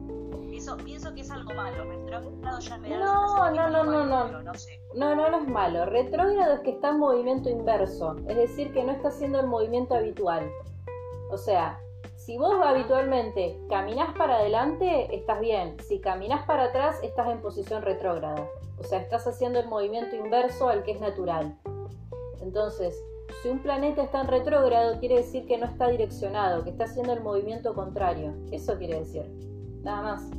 Eso 0.50 0.76
pienso 0.78 1.14
que 1.14 1.20
es 1.20 1.30
algo 1.30 1.52
malo, 1.52 1.84
retrógrado 1.84 2.58
ya 2.60 2.78
me 2.78 2.88
da 2.88 2.98
No, 2.98 3.50
no, 3.50 3.70
no, 3.70 3.84
no, 3.84 4.06
no. 4.06 4.42
No, 4.42 4.54
sé. 4.54 4.80
no, 4.94 5.14
no, 5.14 5.30
no 5.30 5.38
es 5.40 5.48
malo. 5.48 5.84
Retrógrado 5.86 6.54
es 6.54 6.60
que 6.60 6.70
está 6.70 6.90
en 6.90 6.98
movimiento 6.98 7.50
inverso, 7.50 8.16
es 8.28 8.36
decir, 8.36 8.72
que 8.72 8.82
no 8.82 8.92
está 8.92 9.08
haciendo 9.08 9.40
el 9.40 9.46
movimiento 9.46 9.94
habitual. 9.94 10.48
O 11.30 11.36
sea, 11.36 11.78
si 12.16 12.38
vos 12.38 12.54
habitualmente 12.64 13.60
caminás 13.68 14.16
para 14.16 14.36
adelante, 14.36 15.14
estás 15.14 15.40
bien. 15.40 15.76
Si 15.80 16.00
caminás 16.00 16.46
para 16.46 16.64
atrás, 16.64 16.98
estás 17.02 17.28
en 17.28 17.42
posición 17.42 17.82
retrógrada. 17.82 18.48
O 18.78 18.84
sea, 18.84 19.00
estás 19.00 19.26
haciendo 19.26 19.60
el 19.60 19.68
movimiento 19.68 20.16
inverso 20.16 20.68
al 20.68 20.82
que 20.82 20.92
es 20.92 21.00
natural. 21.00 21.58
Entonces, 22.40 22.98
si 23.42 23.48
un 23.48 23.58
planeta 23.60 24.02
está 24.02 24.22
en 24.22 24.28
retrógrado, 24.28 24.98
quiere 25.00 25.16
decir 25.16 25.46
que 25.46 25.58
no 25.58 25.66
está 25.66 25.88
direccionado, 25.88 26.64
que 26.64 26.70
está 26.70 26.84
haciendo 26.84 27.12
el 27.12 27.22
movimiento 27.22 27.74
contrario. 27.74 28.34
Eso 28.50 28.76
quiere 28.78 29.00
decir. 29.00 29.24
Nada 29.82 30.02
más. 30.02 30.30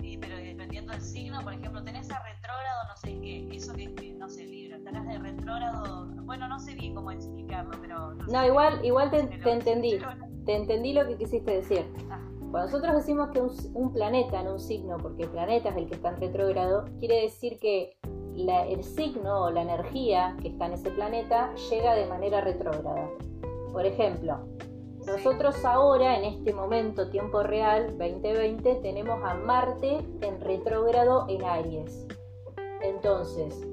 Sí, 0.00 0.18
pero 0.20 0.36
dependiendo 0.36 0.92
del 0.92 1.00
signo, 1.00 1.40
por 1.42 1.54
ejemplo, 1.54 1.82
tenés 1.82 2.10
a 2.10 2.22
retrógrado, 2.22 2.84
no 2.88 2.96
sé 2.96 3.20
qué, 3.20 3.48
eso 3.56 3.72
que, 3.72 4.14
no 4.18 4.28
sé, 4.28 4.44
Libra, 4.44 4.78
tenés 4.84 5.06
de 5.06 5.18
retrógrado, 5.18 6.06
bueno, 6.24 6.48
no 6.48 6.58
sé 6.58 6.74
bien 6.74 6.94
cómo 6.94 7.10
explicarlo, 7.10 7.72
pero... 7.80 8.14
No, 8.14 8.46
igual, 8.46 8.84
igual 8.84 9.10
te, 9.10 9.20
entendí, 9.50 9.98
te 10.44 10.56
entendí 10.56 10.92
lo 10.92 11.06
que 11.06 11.16
quisiste 11.16 11.50
decir. 11.50 11.86
Ah. 12.10 12.20
Cuando 12.50 12.68
nosotros 12.68 12.96
decimos 12.96 13.30
que 13.30 13.40
un, 13.40 13.92
planeta 13.92 14.40
en 14.40 14.48
un 14.48 14.58
signo, 14.58 14.96
porque 14.98 15.22
el 15.22 15.30
planeta 15.30 15.68
es 15.68 15.76
el 15.76 15.86
que 15.86 15.94
está 15.94 16.08
en 16.08 16.20
retrógrado, 16.20 16.84
quiere 16.98 17.22
decir 17.22 17.58
que 17.60 17.96
el 18.36 18.84
signo 18.84 19.44
o 19.44 19.50
la 19.50 19.62
energía 19.62 20.36
que 20.40 20.48
está 20.48 20.66
en 20.66 20.72
ese 20.74 20.90
planeta 20.90 21.52
llega 21.70 21.94
de 21.94 22.06
manera 22.06 22.40
retrógrada. 22.40 23.08
Por 23.72 23.86
ejemplo, 23.86 24.38
nosotros 25.06 25.64
ahora, 25.64 26.18
en 26.18 26.24
este 26.24 26.52
momento, 26.52 27.08
tiempo 27.10 27.42
real, 27.42 27.96
2020, 27.98 28.76
tenemos 28.76 29.20
a 29.24 29.34
Marte 29.34 29.98
en 30.20 30.40
retrógrado 30.40 31.26
en 31.28 31.44
Aries. 31.44 32.06
Entonces, 32.82 33.66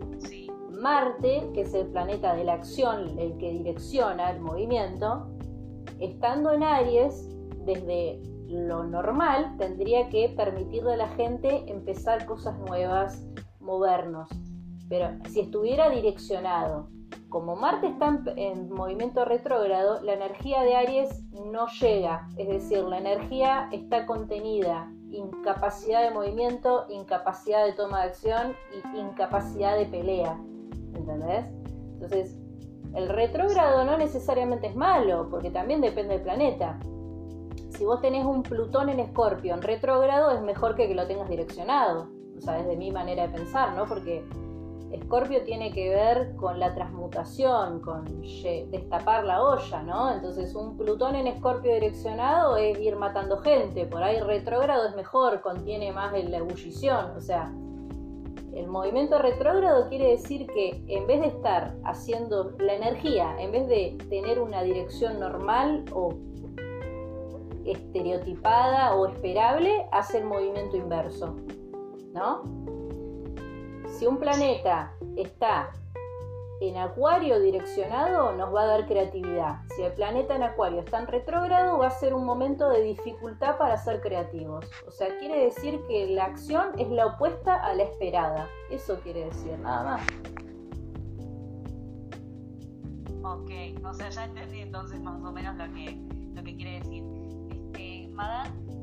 Marte, 0.70 1.50
que 1.54 1.62
es 1.62 1.74
el 1.74 1.88
planeta 1.88 2.34
de 2.36 2.44
la 2.44 2.54
acción, 2.54 3.20
el 3.20 3.38
que 3.38 3.52
direcciona 3.52 4.32
el 4.32 4.40
movimiento, 4.40 5.28
estando 6.00 6.54
en 6.54 6.64
Aries, 6.64 7.30
desde 7.66 8.22
lo 8.48 8.84
normal, 8.84 9.56
tendría 9.58 10.08
que 10.10 10.30
permitirle 10.30 10.94
a 10.94 10.98
la 10.98 11.10
gente 11.10 11.70
empezar 11.70 12.26
cosas 12.26 12.58
nuevas, 12.60 13.28
movernos. 13.60 14.30
Pero 14.90 15.10
si 15.30 15.42
estuviera 15.42 15.90
direccionado 15.90 16.90
como 17.30 17.56
Marte 17.56 17.88
está 17.88 18.22
en, 18.36 18.70
movimiento 18.70 19.26
retrógrado, 19.26 20.02
la 20.02 20.14
energía 20.14 20.62
de 20.64 20.76
Aries 20.76 21.24
no 21.52 21.68
llega, 21.80 22.28
es 22.38 22.48
decir, 22.48 22.84
la 22.84 23.00
energía 23.00 23.70
está 23.72 24.06
contenida, 24.06 24.92
incapacidad 25.10 26.04
de 26.04 26.12
movimiento, 26.12 26.86
incapacidad 26.90 27.66
de 27.66 27.74
toma 27.74 28.02
de 28.02 28.08
acción 28.08 28.56
y 28.72 29.00
incapacidad 29.00 29.78
de 29.78 29.86
pelea, 29.86 30.40
¿entendés? 30.96 31.46
Entonces, 31.94 32.38
el 32.94 33.10
retrógrado 33.10 33.84
no 33.84 33.98
necesariamente 33.98 34.68
es 34.68 34.76
malo, 34.76 35.28
porque 35.30 35.52
también 35.52 35.82
depende 35.82 36.14
del 36.14 36.24
planeta. 36.24 36.80
Si 37.70 37.86
vos 37.86 38.02
tenés 38.02 38.26
un 38.26 38.44
Plutón 38.44 38.90
en 38.90 39.00
Escorpio 39.00 39.54
en 39.54 39.62
retrógrado, 39.62 40.32
es 40.32 40.42
mejor 40.42 40.76
que 40.76 40.88
que 40.88 40.96
lo 40.96 41.06
tengas 41.08 41.30
direccionado, 41.30 42.10
o 42.38 42.42
sea, 42.42 42.54
desde 42.56 42.78
mi 42.78 42.92
manera 42.92 43.28
de 43.28 43.34
pensar, 43.38 43.74
¿no? 43.76 43.86
Porque 43.86 44.24
Escorpio 44.92 45.44
tiene 45.44 45.72
que 45.72 45.90
ver 45.90 46.36
con 46.36 46.60
la 46.60 46.74
transmutación, 46.74 47.82
con 47.82 48.06
destapar 48.72 49.26
la 49.26 49.44
olla, 49.44 49.84
¿no? 49.84 50.14
Entonces 50.14 50.56
un 50.56 50.78
Plutón 50.78 51.16
en 51.16 51.28
Escorpio 51.28 51.74
direccionado 51.74 52.56
es 52.58 52.80
ir 52.80 52.96
matando 52.96 53.38
gente, 53.38 53.86
por 53.86 54.02
ahí 54.04 54.20
retrógrado 54.20 54.88
es 54.88 54.96
mejor, 54.96 55.42
contiene 55.42 55.92
más 55.92 56.12
la 56.12 56.38
ebullición, 56.38 57.12
o 57.18 57.22
sea, 57.22 57.52
el 58.54 58.68
movimiento 58.68 59.20
retrógrado 59.20 59.88
quiere 59.88 60.12
decir 60.12 60.48
que 60.48 60.84
en 60.88 61.06
vez 61.06 61.22
de 61.22 61.28
estar 61.28 61.76
haciendo 61.84 62.56
la 62.58 62.74
energía, 62.74 63.36
en 63.40 63.52
vez 63.52 63.68
de 63.68 63.98
tener 64.10 64.40
una 64.40 64.64
dirección 64.64 65.20
normal 65.20 65.86
o 65.94 66.16
estereotipada 67.66 68.96
o 68.96 69.06
esperable, 69.06 69.86
hace 69.92 70.20
el 70.20 70.26
movimiento 70.26 70.76
inverso, 70.76 71.36
¿no? 72.14 72.57
Si 73.98 74.06
un 74.06 74.20
planeta 74.20 74.94
está 75.16 75.72
en 76.62 76.78
acuario 76.78 77.40
direccionado, 77.40 78.32
nos 78.34 78.54
va 78.54 78.64
a 78.64 78.66
dar 78.66 78.88
creatividad. 78.88 79.62
Si 79.76 79.82
el 79.82 79.92
planeta 79.94 80.36
en 80.36 80.44
acuario 80.44 80.80
está 80.82 81.00
en 81.00 81.08
retrógrado, 81.08 81.80
va 81.80 81.88
a 81.88 81.92
ser 81.92 82.14
un 82.14 82.24
momento 82.24 82.70
de 82.70 82.84
dificultad 82.84 83.58
para 83.58 83.76
ser 83.78 84.02
creativos. 84.02 84.66
O 84.88 84.92
sea, 84.92 85.18
quiere 85.18 85.46
decir 85.46 85.80
que 85.88 86.08
la 86.08 86.26
acción 86.26 86.68
es 86.78 86.90
la 86.90 87.08
opuesta 87.08 87.56
a 87.56 87.74
la 87.74 87.84
esperada. 87.84 88.48
Eso 88.70 89.00
quiere 89.02 89.26
decir, 89.26 89.58
nada 89.60 89.84
más. 89.84 90.08
Ok, 93.24 93.52
o 93.84 93.94
sea, 93.94 94.10
ya 94.10 94.26
entendí 94.26 94.62
entonces 94.62 95.00
más 95.02 95.22
o 95.24 95.32
menos 95.32 95.56
lo 95.56 95.74
que, 95.74 96.00
lo 96.34 96.44
que 96.44 96.56
quiere 96.56 96.80
decir. 96.80 97.04
Este, 97.52 98.10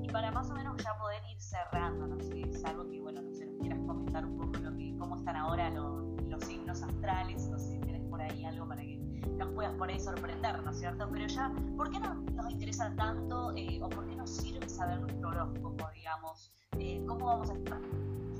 y 0.02 0.08
para 0.12 0.30
más 0.32 0.50
o 0.50 0.54
menos 0.54 0.76
ya 0.82 0.96
poder 0.98 1.22
ir 1.30 1.40
cerrando, 1.40 2.06
no 2.06 2.20
sé, 2.20 2.42
es 2.42 2.64
algo 2.64 2.88
que, 2.88 3.00
bueno, 3.00 3.22
no 3.22 3.32
sé, 3.32 3.46
nos 3.46 3.58
quieras 3.60 3.78
comentar 3.86 4.24
un 4.24 4.38
poco 4.38 4.58
lo 4.58 4.73
cómo 5.04 5.16
están 5.16 5.36
ahora 5.36 5.68
los, 5.68 6.02
signos 6.46 6.82
astrales, 6.82 7.46
no 7.48 7.58
sé 7.58 7.72
si 7.72 7.78
tienes 7.78 8.02
por 8.08 8.20
ahí 8.20 8.44
algo 8.44 8.66
para 8.66 8.80
que 8.80 8.98
nos 9.36 9.48
puedas 9.50 9.72
por 9.74 9.88
ahí 9.88 10.00
sorprender, 10.00 10.62
¿no 10.62 10.70
es 10.70 10.78
cierto? 10.78 11.08
Pero 11.12 11.26
ya, 11.26 11.52
¿por 11.76 11.90
qué 11.90 12.00
no 12.00 12.14
nos 12.14 12.50
interesa 12.50 12.92
tanto 12.96 13.52
eh, 13.54 13.80
o 13.82 13.88
por 13.88 14.06
qué 14.06 14.16
nos 14.16 14.30
sirve 14.30 14.68
saber 14.68 14.98
nuestro 15.00 15.28
horóscopo, 15.28 15.86
digamos? 15.94 16.52
Eh, 16.78 17.04
¿Cómo 17.06 17.26
vamos 17.26 17.50
a 17.50 17.54
estar? 17.54 17.80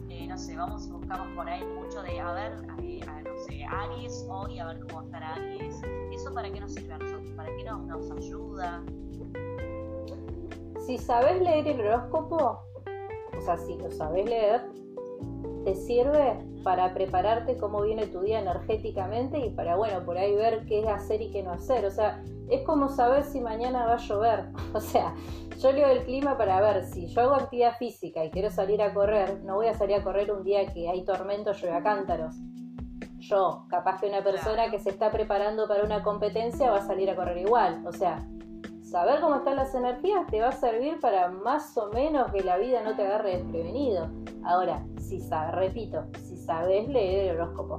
Eh, 0.08 0.26
no 0.26 0.38
sé, 0.38 0.56
vamos 0.56 0.88
buscamos 0.88 1.28
por 1.36 1.48
ahí 1.48 1.64
mucho 1.64 2.02
de, 2.02 2.18
a 2.18 2.32
ver, 2.32 2.52
a, 2.52 3.22
no 3.22 3.38
sé, 3.46 3.64
Aries 3.64 4.26
hoy, 4.28 4.58
a 4.58 4.66
ver 4.66 4.80
cómo 4.80 4.94
va 4.96 5.00
a 5.02 5.04
estar 5.04 5.22
Aries. 5.22 5.82
¿Eso 6.12 6.34
para 6.34 6.50
qué 6.50 6.60
nos 6.60 6.72
sirve 6.72 6.94
a 6.94 6.98
nosotros? 6.98 7.30
¿Para 7.36 7.54
qué 7.56 7.64
nos 7.64 8.10
ayuda? 8.10 8.82
Si 10.86 10.98
sabes 10.98 11.40
leer 11.42 11.68
el 11.68 11.80
horóscopo, 11.80 12.58
o 13.36 13.40
sea, 13.40 13.56
si 13.58 13.76
lo 13.76 13.90
sabes 13.90 14.24
leer, 14.28 14.74
te 15.64 15.74
sirve 15.74 16.38
para 16.62 16.92
prepararte 16.94 17.56
cómo 17.56 17.82
viene 17.82 18.06
tu 18.06 18.20
día 18.20 18.40
energéticamente 18.40 19.38
y 19.38 19.50
para, 19.50 19.76
bueno, 19.76 20.04
por 20.04 20.18
ahí 20.18 20.34
ver 20.34 20.64
qué 20.66 20.88
hacer 20.88 21.22
y 21.22 21.30
qué 21.30 21.42
no 21.42 21.52
hacer. 21.52 21.84
O 21.84 21.90
sea, 21.90 22.22
es 22.50 22.62
como 22.62 22.88
saber 22.88 23.24
si 23.24 23.40
mañana 23.40 23.86
va 23.86 23.94
a 23.94 23.98
llover. 23.98 24.46
O 24.74 24.80
sea, 24.80 25.14
yo 25.58 25.72
leo 25.72 25.88
el 25.88 26.04
clima 26.04 26.36
para 26.36 26.60
ver 26.60 26.84
si 26.84 27.06
yo 27.06 27.20
hago 27.22 27.34
actividad 27.34 27.76
física 27.78 28.24
y 28.24 28.30
quiero 28.30 28.50
salir 28.50 28.82
a 28.82 28.92
correr, 28.92 29.42
no 29.44 29.54
voy 29.54 29.68
a 29.68 29.74
salir 29.74 29.96
a 29.96 30.02
correr 30.02 30.32
un 30.32 30.42
día 30.42 30.66
que 30.66 30.88
hay 30.88 31.04
tormento, 31.04 31.52
llueve 31.52 31.76
a 31.76 31.82
cántaros. 31.82 32.34
Yo, 33.18 33.64
capaz 33.68 34.00
que 34.00 34.08
una 34.08 34.22
persona 34.22 34.70
que 34.70 34.78
se 34.78 34.90
está 34.90 35.10
preparando 35.10 35.66
para 35.66 35.84
una 35.84 36.02
competencia 36.02 36.70
va 36.70 36.78
a 36.78 36.86
salir 36.86 37.08
a 37.08 37.16
correr 37.16 37.38
igual. 37.38 37.82
O 37.86 37.92
sea, 37.92 38.26
saber 38.82 39.20
cómo 39.20 39.36
están 39.36 39.56
las 39.56 39.74
energías 39.74 40.26
te 40.26 40.40
va 40.40 40.48
a 40.48 40.52
servir 40.52 41.00
para 41.00 41.28
más 41.28 41.76
o 41.78 41.90
menos 41.90 42.30
que 42.32 42.42
la 42.42 42.58
vida 42.58 42.82
no 42.82 42.94
te 42.94 43.06
agarre 43.06 43.38
desprevenido. 43.38 44.10
Ahora, 44.44 44.84
si 44.98 45.20
sabes, 45.20 45.54
repito, 45.54 46.04
si 46.18 46.36
sabes 46.36 46.88
leer 46.88 47.30
el 47.30 47.40
horóscopo. 47.40 47.76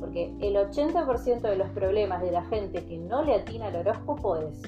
Porque 0.00 0.34
el 0.40 0.56
80% 0.56 1.40
de 1.42 1.56
los 1.56 1.68
problemas 1.70 2.22
de 2.22 2.32
la 2.32 2.44
gente 2.44 2.84
que 2.84 2.98
no 2.98 3.22
le 3.22 3.34
atina 3.34 3.66
al 3.66 3.76
horóscopo 3.76 4.36
es 4.36 4.62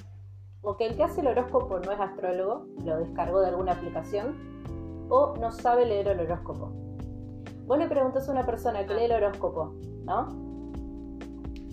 o 0.67 0.77
que 0.77 0.87
el 0.87 0.97
que 0.97 1.05
hace 1.05 1.21
el 1.21 1.29
horóscopo 1.29 1.79
no 1.79 1.93
es 1.93 2.01
astrólogo, 2.01 2.67
lo 2.85 2.99
descargó 2.99 3.41
de 3.41 3.49
alguna 3.49 3.73
aplicación, 3.73 4.35
o 5.09 5.37
no 5.37 5.53
sabe 5.53 5.87
leer 5.87 6.09
el 6.09 6.19
horóscopo. 6.19 6.73
Vos 7.67 7.79
le 7.79 7.87
preguntas 7.87 8.29
a 8.29 8.33
una 8.33 8.45
persona 8.45 8.85
que 8.85 8.95
lee 8.95 9.05
el 9.05 9.13
horóscopo, 9.13 9.75
¿no? 10.05 10.27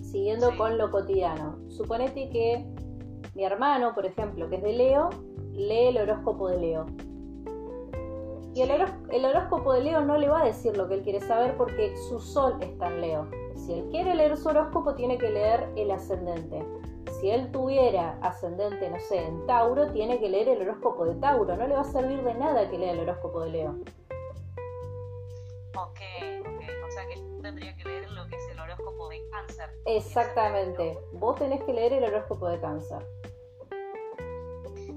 Siguiendo 0.00 0.56
con 0.56 0.78
lo 0.78 0.92
cotidiano. 0.92 1.58
Suponete 1.70 2.30
que 2.30 2.64
mi 3.34 3.44
hermano, 3.44 3.94
por 3.94 4.06
ejemplo, 4.06 4.48
que 4.48 4.56
es 4.56 4.62
de 4.62 4.74
Leo, 4.74 5.10
lee 5.52 5.88
el 5.88 5.98
horóscopo 5.98 6.48
de 6.48 6.58
Leo. 6.58 6.86
Y 8.54 8.62
el, 8.62 9.24
horóscopo 9.24 9.72
de 9.72 9.80
Leo 9.80 10.00
no 10.02 10.16
le 10.16 10.28
va 10.28 10.42
a 10.42 10.44
decir 10.44 10.76
lo 10.76 10.86
que 10.86 10.94
él 10.94 11.02
quiere 11.02 11.20
saber 11.20 11.56
porque 11.56 11.96
su 12.08 12.20
sol 12.20 12.56
está 12.60 12.86
en 12.86 13.00
Leo. 13.00 13.28
Si 13.56 13.72
él 13.72 13.88
quiere 13.90 14.14
leer 14.14 14.36
su 14.36 14.48
horóscopo, 14.48 14.94
tiene 14.94 15.18
que 15.18 15.28
leer 15.28 15.68
el 15.74 15.90
ascendente. 15.90 16.64
Si 17.18 17.30
él 17.30 17.50
tuviera 17.50 18.16
ascendente, 18.22 18.88
no 18.88 19.00
sé, 19.00 19.24
en 19.24 19.44
Tauro, 19.46 19.90
tiene 19.90 20.20
que 20.20 20.28
leer 20.28 20.48
el 20.50 20.62
horóscopo 20.62 21.04
de 21.04 21.16
Tauro. 21.16 21.56
No 21.56 21.66
le 21.66 21.74
va 21.74 21.80
a 21.80 21.84
servir 21.84 22.22
de 22.22 22.34
nada 22.34 22.70
que 22.70 22.78
lea 22.78 22.92
el 22.92 23.00
horóscopo 23.00 23.40
de 23.40 23.50
Leo. 23.50 23.70
Ok, 25.76 26.00
ok. 26.40 26.62
O 26.86 26.90
sea 26.92 27.08
que 27.08 27.20
tendría 27.42 27.76
que 27.76 27.84
leer 27.88 28.08
lo 28.12 28.24
que 28.28 28.36
es 28.36 28.48
el 28.52 28.60
horóscopo 28.60 29.08
de 29.08 29.20
cáncer. 29.30 29.70
Exactamente. 29.86 30.96
Vos 31.14 31.34
tenés 31.40 31.60
que 31.64 31.72
leer 31.72 31.94
el 31.94 32.04
horóscopo 32.04 32.46
de 32.46 32.60
cáncer. 32.60 33.04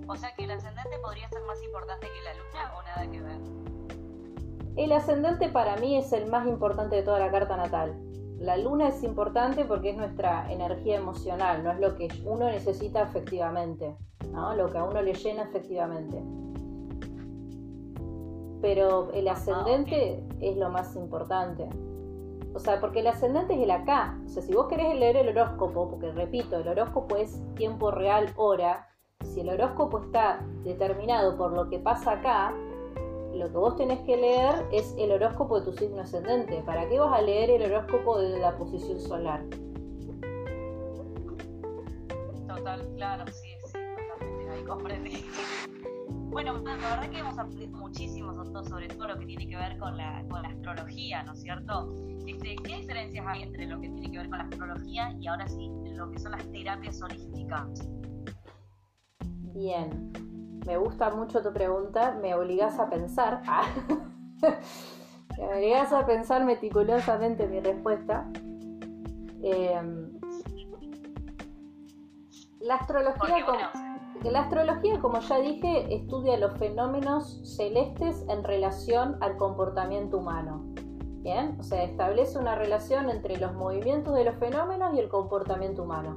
O 0.08 0.16
sea 0.16 0.34
que 0.36 0.46
el 0.46 0.52
ascendente 0.52 0.98
podría 1.04 1.28
ser 1.30 1.42
más 1.46 1.62
importante 1.64 2.08
que 2.08 2.22
la 2.24 2.34
luna 2.34 2.74
o 2.78 2.82
nada 2.84 3.12
que 3.12 3.22
ver. 3.22 3.58
El 4.78 4.92
ascendente 4.94 5.50
para 5.50 5.76
mí 5.78 5.98
es 5.98 6.14
el 6.14 6.30
más 6.30 6.48
importante 6.48 6.96
de 6.96 7.04
toda 7.04 7.20
la 7.20 7.30
carta 7.30 7.58
natal. 7.58 8.00
La 8.40 8.56
luna 8.56 8.90
es 8.90 9.04
importante 9.04 9.66
porque 9.66 9.90
es 9.90 9.98
nuestra 9.98 10.52
energía 10.52 10.98
emocional, 10.98 11.64
no 11.64 11.72
es 11.72 11.80
lo 11.80 11.96
que 11.96 12.08
uno 12.24 12.46
necesita 12.46 13.02
efectivamente, 13.02 13.98
¿no? 14.32 14.56
lo 14.56 14.70
que 14.70 14.78
a 14.78 14.84
uno 14.84 15.02
le 15.02 15.14
llena 15.14 15.44
efectivamente. 15.44 16.24
Pero 18.62 19.12
el 19.14 19.28
ascendente 19.28 20.24
es 20.40 20.56
lo 20.56 20.70
más 20.70 20.96
importante. 20.96 21.68
O 22.54 22.60
sea, 22.60 22.80
porque 22.80 23.02
el 23.02 23.08
ascendente 23.08 23.56
es 23.56 23.62
el 23.62 23.72
acá. 23.72 24.20
O 24.26 24.30
sea, 24.30 24.42
si 24.42 24.54
vos 24.54 24.68
querés 24.68 24.96
leer 24.98 25.18
el 25.18 25.30
horóscopo, 25.30 25.90
porque 25.90 26.12
repito, 26.12 26.58
el 26.58 26.68
horóscopo 26.68 27.16
es 27.18 27.40
tiempo 27.56 27.92
real, 27.92 28.34
hora, 28.36 28.88
si 29.34 29.42
el 29.42 29.50
horóscopo 29.50 30.00
está 30.00 30.46
determinado 30.64 31.38
por 31.38 31.54
lo 31.54 31.70
que 31.70 31.80
pasa 31.80 32.14
acá, 32.14 32.54
lo 33.34 33.48
que 33.52 33.58
vos 33.58 33.76
tenés 33.76 34.00
que 34.00 34.18
leer 34.18 34.66
es 34.72 34.96
el 34.98 35.12
horóscopo 35.12 35.60
de 35.60 35.66
tu 35.66 35.74
signo 35.74 36.02
ascendente. 36.02 36.64
¿Para 36.66 36.88
qué 36.90 37.00
vas 37.00 37.14
a 37.14 37.22
leer 37.22 37.50
el 37.50 37.72
horóscopo 37.72 38.20
de 38.20 38.40
la 38.40 38.58
posición 38.58 39.00
solar? 39.00 39.44
Total, 42.48 42.88
claro, 42.96 43.26
sí, 43.28 43.50
sí, 43.66 43.74
totalmente, 43.74 44.50
ahí 44.52 44.64
comprendí. 44.64 45.26
Bueno, 46.30 46.60
la 46.60 46.76
verdad 46.76 47.10
que 47.10 47.20
hemos 47.20 47.40
aprendido 47.40 47.78
muchísimo 47.78 48.28
sobre 48.64 48.88
todo 48.88 49.08
lo 49.08 49.20
que 49.20 49.26
tiene 49.26 49.48
que 49.48 49.56
ver 49.56 49.78
con 49.78 49.98
la, 49.98 50.24
con 50.30 50.42
la 50.42 50.50
astrología, 50.50 51.24
¿no 51.24 51.34
es 51.34 51.42
cierto? 51.42 51.94
Este, 52.26 52.56
¿Qué 52.58 52.78
diferencias 52.78 53.26
hay 53.28 53.44
entre 53.44 53.66
lo 53.66 53.80
que 53.80 53.90
tiene 53.90 54.12
que 54.12 54.18
ver 54.18 54.30
con 54.30 54.38
la 54.38 54.44
astrología 54.46 55.16
y 55.20 55.28
ahora 55.28 55.48
sí 55.48 55.70
lo 55.96 56.10
que 56.12 56.20
son 56.20 56.34
las 56.34 56.46
terapias 56.52 57.02
holísticas? 57.02 57.88
Bien, 59.58 60.14
me 60.68 60.78
gusta 60.78 61.10
mucho 61.10 61.42
tu 61.42 61.52
pregunta, 61.52 62.16
me 62.22 62.36
obligas 62.36 62.80
a 62.80 62.90
pensar. 62.90 63.42
Ah. 64.40 64.54
me 65.36 65.56
obligas 65.56 65.92
a 65.92 66.06
pensar 66.06 66.46
meticulosamente 66.46 67.48
mi 67.48 67.60
respuesta. 67.60 68.30
Em, 69.42 70.12
la 72.60 72.76
astrología, 72.76 73.46
como, 73.48 74.32
la 74.32 74.42
astrología, 74.42 75.00
como 75.00 75.22
ya 75.22 75.40
dije, 75.40 75.92
estudia 75.96 76.38
los 76.38 76.56
fenómenos 76.60 77.42
celestes 77.58 78.26
en 78.30 78.44
relación 78.44 79.18
al 79.22 79.38
comportamiento 79.38 80.20
humano. 80.20 80.66
Bien, 81.24 81.58
o 81.60 81.64
sea, 81.64 81.84
establece 81.84 82.38
una 82.38 82.54
relación 82.54 83.10
entre 83.10 83.38
los 83.38 83.56
movimientos 83.56 84.14
de 84.14 84.24
los 84.24 84.36
fenómenos 84.36 84.94
y 84.94 85.00
el 85.00 85.10
comportamiento 85.10 85.82
humano. 85.82 86.14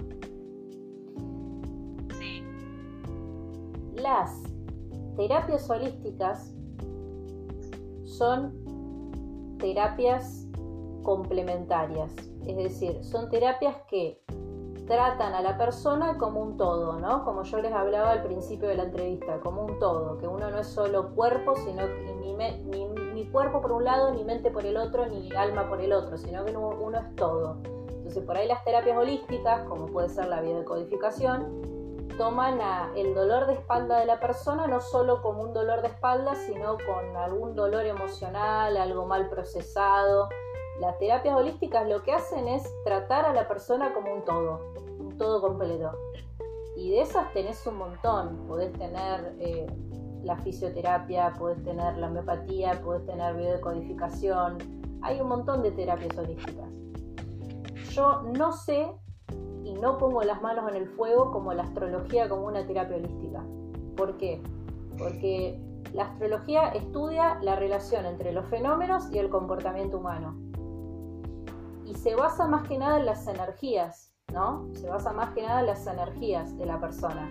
Las 4.00 4.42
terapias 5.16 5.68
holísticas 5.68 6.52
son 8.04 8.52
terapias 9.58 10.46
complementarias, 11.02 12.14
es 12.46 12.56
decir, 12.56 13.02
son 13.04 13.28
terapias 13.30 13.76
que 13.88 14.20
tratan 14.86 15.34
a 15.34 15.40
la 15.40 15.56
persona 15.56 16.18
como 16.18 16.42
un 16.42 16.56
todo, 16.56 16.98
¿no? 16.98 17.24
Como 17.24 17.44
yo 17.44 17.58
les 17.58 17.72
hablaba 17.72 18.10
al 18.10 18.22
principio 18.24 18.68
de 18.68 18.74
la 18.74 18.82
entrevista, 18.84 19.38
como 19.40 19.64
un 19.64 19.78
todo, 19.78 20.18
que 20.18 20.26
uno 20.26 20.50
no 20.50 20.58
es 20.58 20.66
solo 20.66 21.14
cuerpo, 21.14 21.54
sino 21.56 21.86
ni, 22.20 22.34
ni, 23.14 23.26
cuerpo 23.30 23.60
por 23.60 23.70
un 23.70 23.84
lado, 23.84 24.12
ni 24.12 24.24
mente 24.24 24.50
por 24.50 24.66
el 24.66 24.76
otro, 24.76 25.06
ni 25.06 25.30
alma 25.32 25.68
por 25.68 25.80
el 25.80 25.92
otro, 25.92 26.16
sino 26.18 26.44
que 26.44 26.50
uno, 26.50 26.70
uno 26.82 26.98
es 26.98 27.14
todo. 27.14 27.58
Entonces 27.88 28.24
por 28.24 28.36
ahí 28.36 28.48
las 28.48 28.64
terapias 28.64 28.98
holísticas, 28.98 29.62
como 29.68 29.86
puede 29.86 30.08
ser 30.08 30.26
la 30.26 30.40
biodecodificación, 30.40 31.79
toman 32.20 32.60
el 32.96 33.14
dolor 33.14 33.46
de 33.46 33.54
espalda 33.54 33.98
de 33.98 34.04
la 34.04 34.20
persona 34.20 34.66
no 34.66 34.82
solo 34.82 35.22
como 35.22 35.40
un 35.40 35.54
dolor 35.54 35.80
de 35.80 35.88
espalda, 35.88 36.34
sino 36.34 36.76
con 36.76 37.16
algún 37.16 37.54
dolor 37.54 37.86
emocional, 37.86 38.76
algo 38.76 39.06
mal 39.06 39.30
procesado. 39.30 40.28
Las 40.80 40.98
terapias 40.98 41.34
holísticas 41.34 41.88
lo 41.88 42.02
que 42.02 42.12
hacen 42.12 42.46
es 42.46 42.62
tratar 42.84 43.24
a 43.24 43.32
la 43.32 43.48
persona 43.48 43.94
como 43.94 44.12
un 44.12 44.22
todo, 44.26 44.60
un 44.98 45.16
todo 45.16 45.40
completo. 45.40 45.92
Y 46.76 46.90
de 46.90 47.00
esas 47.00 47.32
tenés 47.32 47.66
un 47.66 47.78
montón. 47.78 48.46
Podés 48.46 48.70
tener 48.74 49.34
eh, 49.38 49.66
la 50.22 50.36
fisioterapia, 50.36 51.32
podés 51.38 51.64
tener 51.64 51.96
la 51.96 52.08
homeopatía, 52.08 52.82
podés 52.82 53.06
tener 53.06 53.34
biodecodificación. 53.34 54.58
Hay 55.00 55.22
un 55.22 55.28
montón 55.28 55.62
de 55.62 55.70
terapias 55.70 56.18
holísticas. 56.18 56.68
Yo 57.94 58.20
no 58.24 58.52
sé 58.52 58.92
no 59.80 59.96
pongo 59.98 60.22
las 60.22 60.42
manos 60.42 60.68
en 60.68 60.76
el 60.76 60.86
fuego 60.86 61.30
como 61.30 61.52
la 61.54 61.62
astrología 61.62 62.28
como 62.28 62.46
una 62.46 62.66
terapia 62.66 62.96
holística. 62.96 63.42
¿Por 63.96 64.16
qué? 64.18 64.42
Porque 64.98 65.58
la 65.94 66.04
astrología 66.04 66.68
estudia 66.68 67.38
la 67.40 67.56
relación 67.56 68.04
entre 68.06 68.32
los 68.32 68.46
fenómenos 68.46 69.10
y 69.12 69.18
el 69.18 69.30
comportamiento 69.30 69.98
humano. 69.98 70.36
Y 71.84 71.94
se 71.94 72.14
basa 72.14 72.46
más 72.46 72.68
que 72.68 72.78
nada 72.78 72.98
en 72.98 73.06
las 73.06 73.26
energías, 73.26 74.12
¿no? 74.32 74.68
Se 74.74 74.88
basa 74.88 75.12
más 75.12 75.30
que 75.30 75.42
nada 75.42 75.60
en 75.60 75.66
las 75.66 75.86
energías 75.86 76.56
de 76.56 76.66
la 76.66 76.78
persona. 76.78 77.28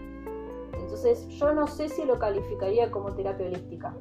Entonces 0.74 1.28
yo 1.28 1.54
no 1.54 1.68
sé 1.68 1.88
si 1.88 2.04
lo 2.04 2.18
calificaría 2.18 2.90
como 2.90 3.14
terapia 3.14 3.46
holística. 3.46 3.96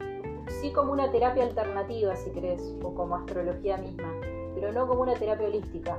Sí 0.61 0.73
como 0.73 0.93
una 0.93 1.11
terapia 1.11 1.45
alternativa, 1.45 2.17
si 2.17 2.31
querés, 2.31 2.75
o 2.83 2.95
como 2.95 3.17
astrología 3.17 3.77
misma, 3.77 4.11
pero 4.55 4.73
no 4.73 4.89
como 4.89 5.03
una 5.03 5.15
terapia 5.15 5.47
holística 5.47 5.99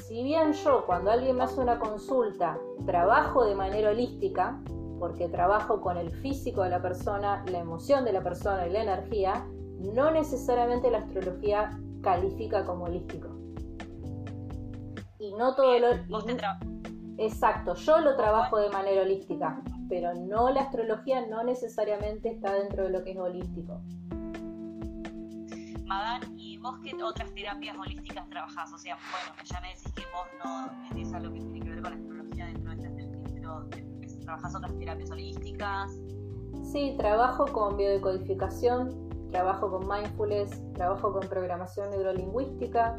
si 0.00 0.22
bien 0.22 0.52
yo 0.52 0.84
cuando 0.86 1.10
alguien 1.10 1.36
me 1.36 1.44
hace 1.44 1.60
una 1.60 1.78
consulta 1.78 2.58
trabajo 2.86 3.44
de 3.44 3.54
manera 3.54 3.90
holística, 3.90 4.60
porque 4.98 5.28
trabajo 5.28 5.80
con 5.80 5.96
el 5.96 6.10
físico 6.10 6.62
de 6.62 6.70
la 6.70 6.80
persona, 6.80 7.44
la 7.50 7.58
emoción 7.58 8.04
de 8.04 8.12
la 8.12 8.22
persona 8.22 8.66
y 8.66 8.70
la 8.70 8.82
energía, 8.82 9.46
no 9.94 10.10
necesariamente 10.10 10.90
la 10.90 10.98
astrología 10.98 11.70
califica 12.02 12.64
como 12.64 12.84
holístico. 12.84 13.28
Y 15.18 15.32
no 15.34 15.54
todo 15.54 15.78
lo... 15.78 15.88
Exacto, 17.18 17.74
yo 17.74 18.00
lo 18.00 18.16
trabajo 18.16 18.58
de 18.58 18.70
manera 18.70 19.02
holística, 19.02 19.62
pero 19.88 20.14
no 20.14 20.50
la 20.50 20.62
astrología 20.62 21.26
no 21.26 21.44
necesariamente 21.44 22.30
está 22.30 22.54
dentro 22.54 22.84
de 22.84 22.90
lo 22.90 23.04
que 23.04 23.12
es 23.12 23.18
holístico. 23.18 23.80
Madán, 25.84 26.38
¿y 26.38 26.41
vos 26.62 26.78
qué 26.78 27.02
otras 27.02 27.34
terapias 27.34 27.76
holísticas 27.76 28.28
trabajás? 28.28 28.72
O 28.72 28.78
sea, 28.78 28.96
bueno, 29.10 29.42
ya 29.44 29.60
me 29.60 29.68
decís 29.68 29.92
que 29.92 30.02
vos 30.14 30.26
no 30.42 30.72
metés 30.82 31.12
a 31.12 31.20
lo 31.20 31.32
que 31.32 31.40
tiene 31.40 31.60
que 31.60 31.70
ver 31.70 31.82
con 31.82 31.90
la 31.90 31.96
astrología 31.96 32.46
dentro 32.46 32.70
de 32.70 32.76
estas 32.76 32.92
pero 33.34 33.68
¿trabajás 34.24 34.54
otras 34.54 34.78
terapias 34.78 35.10
holísticas? 35.10 36.00
Sí, 36.70 36.94
trabajo 36.96 37.46
con 37.46 37.76
biodecodificación, 37.76 39.08
trabajo 39.30 39.70
con 39.70 39.88
mindfulness, 39.88 40.62
trabajo 40.74 41.12
con 41.12 41.28
programación 41.28 41.90
neurolingüística, 41.90 42.96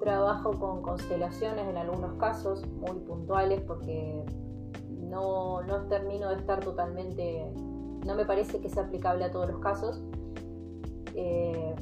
trabajo 0.00 0.58
con 0.58 0.82
constelaciones 0.82 1.68
en 1.68 1.76
algunos 1.76 2.14
casos 2.14 2.66
muy 2.68 2.98
puntuales 3.00 3.60
porque 3.62 4.24
no, 4.88 5.62
no 5.62 5.86
termino 5.88 6.30
de 6.30 6.36
estar 6.36 6.60
totalmente, 6.60 7.52
no 8.06 8.14
me 8.14 8.24
parece 8.24 8.60
que 8.60 8.70
sea 8.70 8.84
aplicable 8.84 9.24
a 9.24 9.30
todos 9.30 9.50
los 9.50 9.60
casos, 9.60 10.02
eh, 11.14 11.74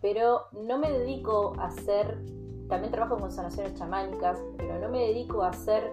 pero 0.00 0.46
no 0.52 0.78
me 0.78 0.90
dedico 0.90 1.54
a 1.58 1.66
hacer, 1.66 2.18
también 2.68 2.90
trabajo 2.90 3.18
con 3.18 3.30
sanaciones 3.30 3.74
chamánicas, 3.74 4.38
pero 4.56 4.78
no 4.78 4.88
me 4.88 5.06
dedico 5.06 5.42
a 5.42 5.48
hacer 5.48 5.92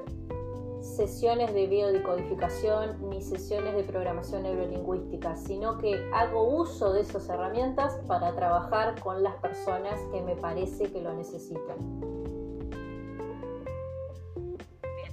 sesiones 0.81 1.53
de 1.53 1.67
biodecodificación 1.67 3.09
ni 3.09 3.21
sesiones 3.21 3.75
de 3.75 3.83
programación 3.83 4.43
neurolingüística, 4.43 5.35
sino 5.35 5.77
que 5.77 6.09
hago 6.13 6.43
uso 6.43 6.93
de 6.93 7.01
esas 7.01 7.27
herramientas 7.29 7.99
para 8.07 8.33
trabajar 8.35 8.99
con 9.01 9.23
las 9.23 9.35
personas 9.35 9.99
que 10.11 10.21
me 10.21 10.35
parece 10.35 10.91
que 10.91 11.01
lo 11.01 11.13
necesitan. 11.13 11.77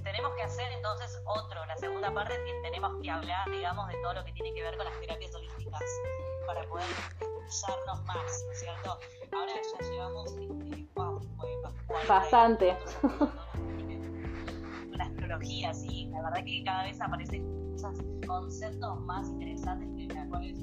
Tenemos 0.03 0.35
que 0.35 0.43
hacer 0.43 0.71
entonces 0.71 1.21
otro, 1.25 1.65
la 1.65 1.75
segunda 1.77 2.13
parte, 2.13 2.35
tenemos 2.63 3.01
que 3.01 3.09
hablar, 3.09 3.49
digamos, 3.51 3.87
de 3.89 3.95
todo 4.01 4.13
lo 4.13 4.23
que 4.23 4.31
tiene 4.31 4.53
que 4.53 4.61
ver 4.61 4.77
con 4.77 4.85
las 4.85 4.97
terapias 4.99 5.35
holísticas 5.35 5.81
para 6.47 6.63
poder 6.69 6.85
usarnos 7.47 8.03
más, 8.05 8.43
¿no 8.45 8.51
es 8.51 8.59
cierto? 8.59 8.97
Ahora 9.31 9.51
ya 9.53 9.89
llevamos 9.89 10.31
este, 10.37 10.87
bastante 12.07 12.77
la 14.91 15.05
astrología, 15.05 15.73
sí, 15.73 16.09
la 16.11 16.21
verdad 16.21 16.43
que 16.45 16.63
cada 16.63 16.83
vez 16.83 17.01
aparecen 17.01 17.75
conceptos 18.25 18.99
más 19.01 19.27
interesantes 19.29 19.89
que 19.95 20.13
los 20.13 20.27
cuales 20.27 20.57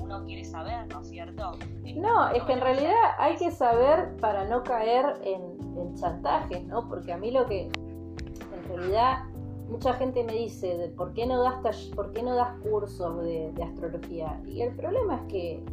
uno 0.00 0.24
quiere 0.24 0.44
saber, 0.44 0.86
¿no 0.88 1.00
es 1.00 1.08
cierto? 1.08 1.52
No, 1.96 2.28
es 2.28 2.42
que 2.44 2.52
en 2.52 2.60
realidad 2.60 2.92
hay 3.18 3.36
que 3.36 3.50
saber 3.50 4.14
para 4.16 4.44
no 4.44 4.62
caer 4.62 5.20
en, 5.24 5.58
chantajes, 5.94 6.64
¿no? 6.66 6.88
Porque 6.88 7.12
a 7.12 7.16
mí 7.16 7.30
lo 7.30 7.46
que, 7.46 7.66
en 7.66 8.68
realidad, 8.68 9.24
mucha 9.68 9.94
gente 9.94 10.24
me 10.24 10.32
dice, 10.32 10.92
¿por 10.96 11.12
qué 11.12 11.26
no 11.26 11.42
das, 11.42 11.86
por 11.94 12.12
qué 12.12 12.22
no 12.22 12.34
das 12.34 12.58
cursos 12.60 13.24
de 13.24 13.62
astrología? 13.62 14.40
Y 14.44 14.62
el 14.62 14.74
problema 14.74 15.16
es 15.16 15.32
que 15.32 15.64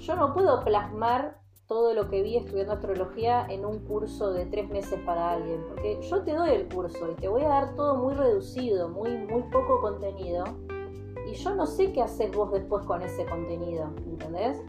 yo 0.00 0.16
no 0.16 0.34
puedo 0.34 0.64
plasmar 0.64 1.38
todo 1.68 1.92
lo 1.92 2.08
que 2.08 2.22
vi 2.22 2.36
estudiando 2.36 2.72
astrología 2.72 3.46
en 3.48 3.66
un 3.66 3.80
curso 3.80 4.32
de 4.32 4.46
tres 4.46 4.68
meses 4.70 4.98
para 5.04 5.32
alguien. 5.32 5.64
Porque 5.68 6.00
yo 6.02 6.22
te 6.22 6.34
doy 6.34 6.50
el 6.50 6.68
curso 6.68 7.10
y 7.12 7.14
te 7.16 7.28
voy 7.28 7.42
a 7.42 7.48
dar 7.48 7.74
todo 7.74 7.94
muy 7.96 8.14
reducido, 8.14 8.88
muy, 8.88 9.16
muy 9.18 9.42
poco 9.52 9.80
contenido. 9.80 10.44
Y 11.30 11.34
yo 11.34 11.54
no 11.54 11.66
sé 11.66 11.92
qué 11.92 12.02
haces 12.02 12.34
vos 12.34 12.50
después 12.52 12.86
con 12.86 13.02
ese 13.02 13.26
contenido, 13.26 13.92
¿entendés? 14.06 14.62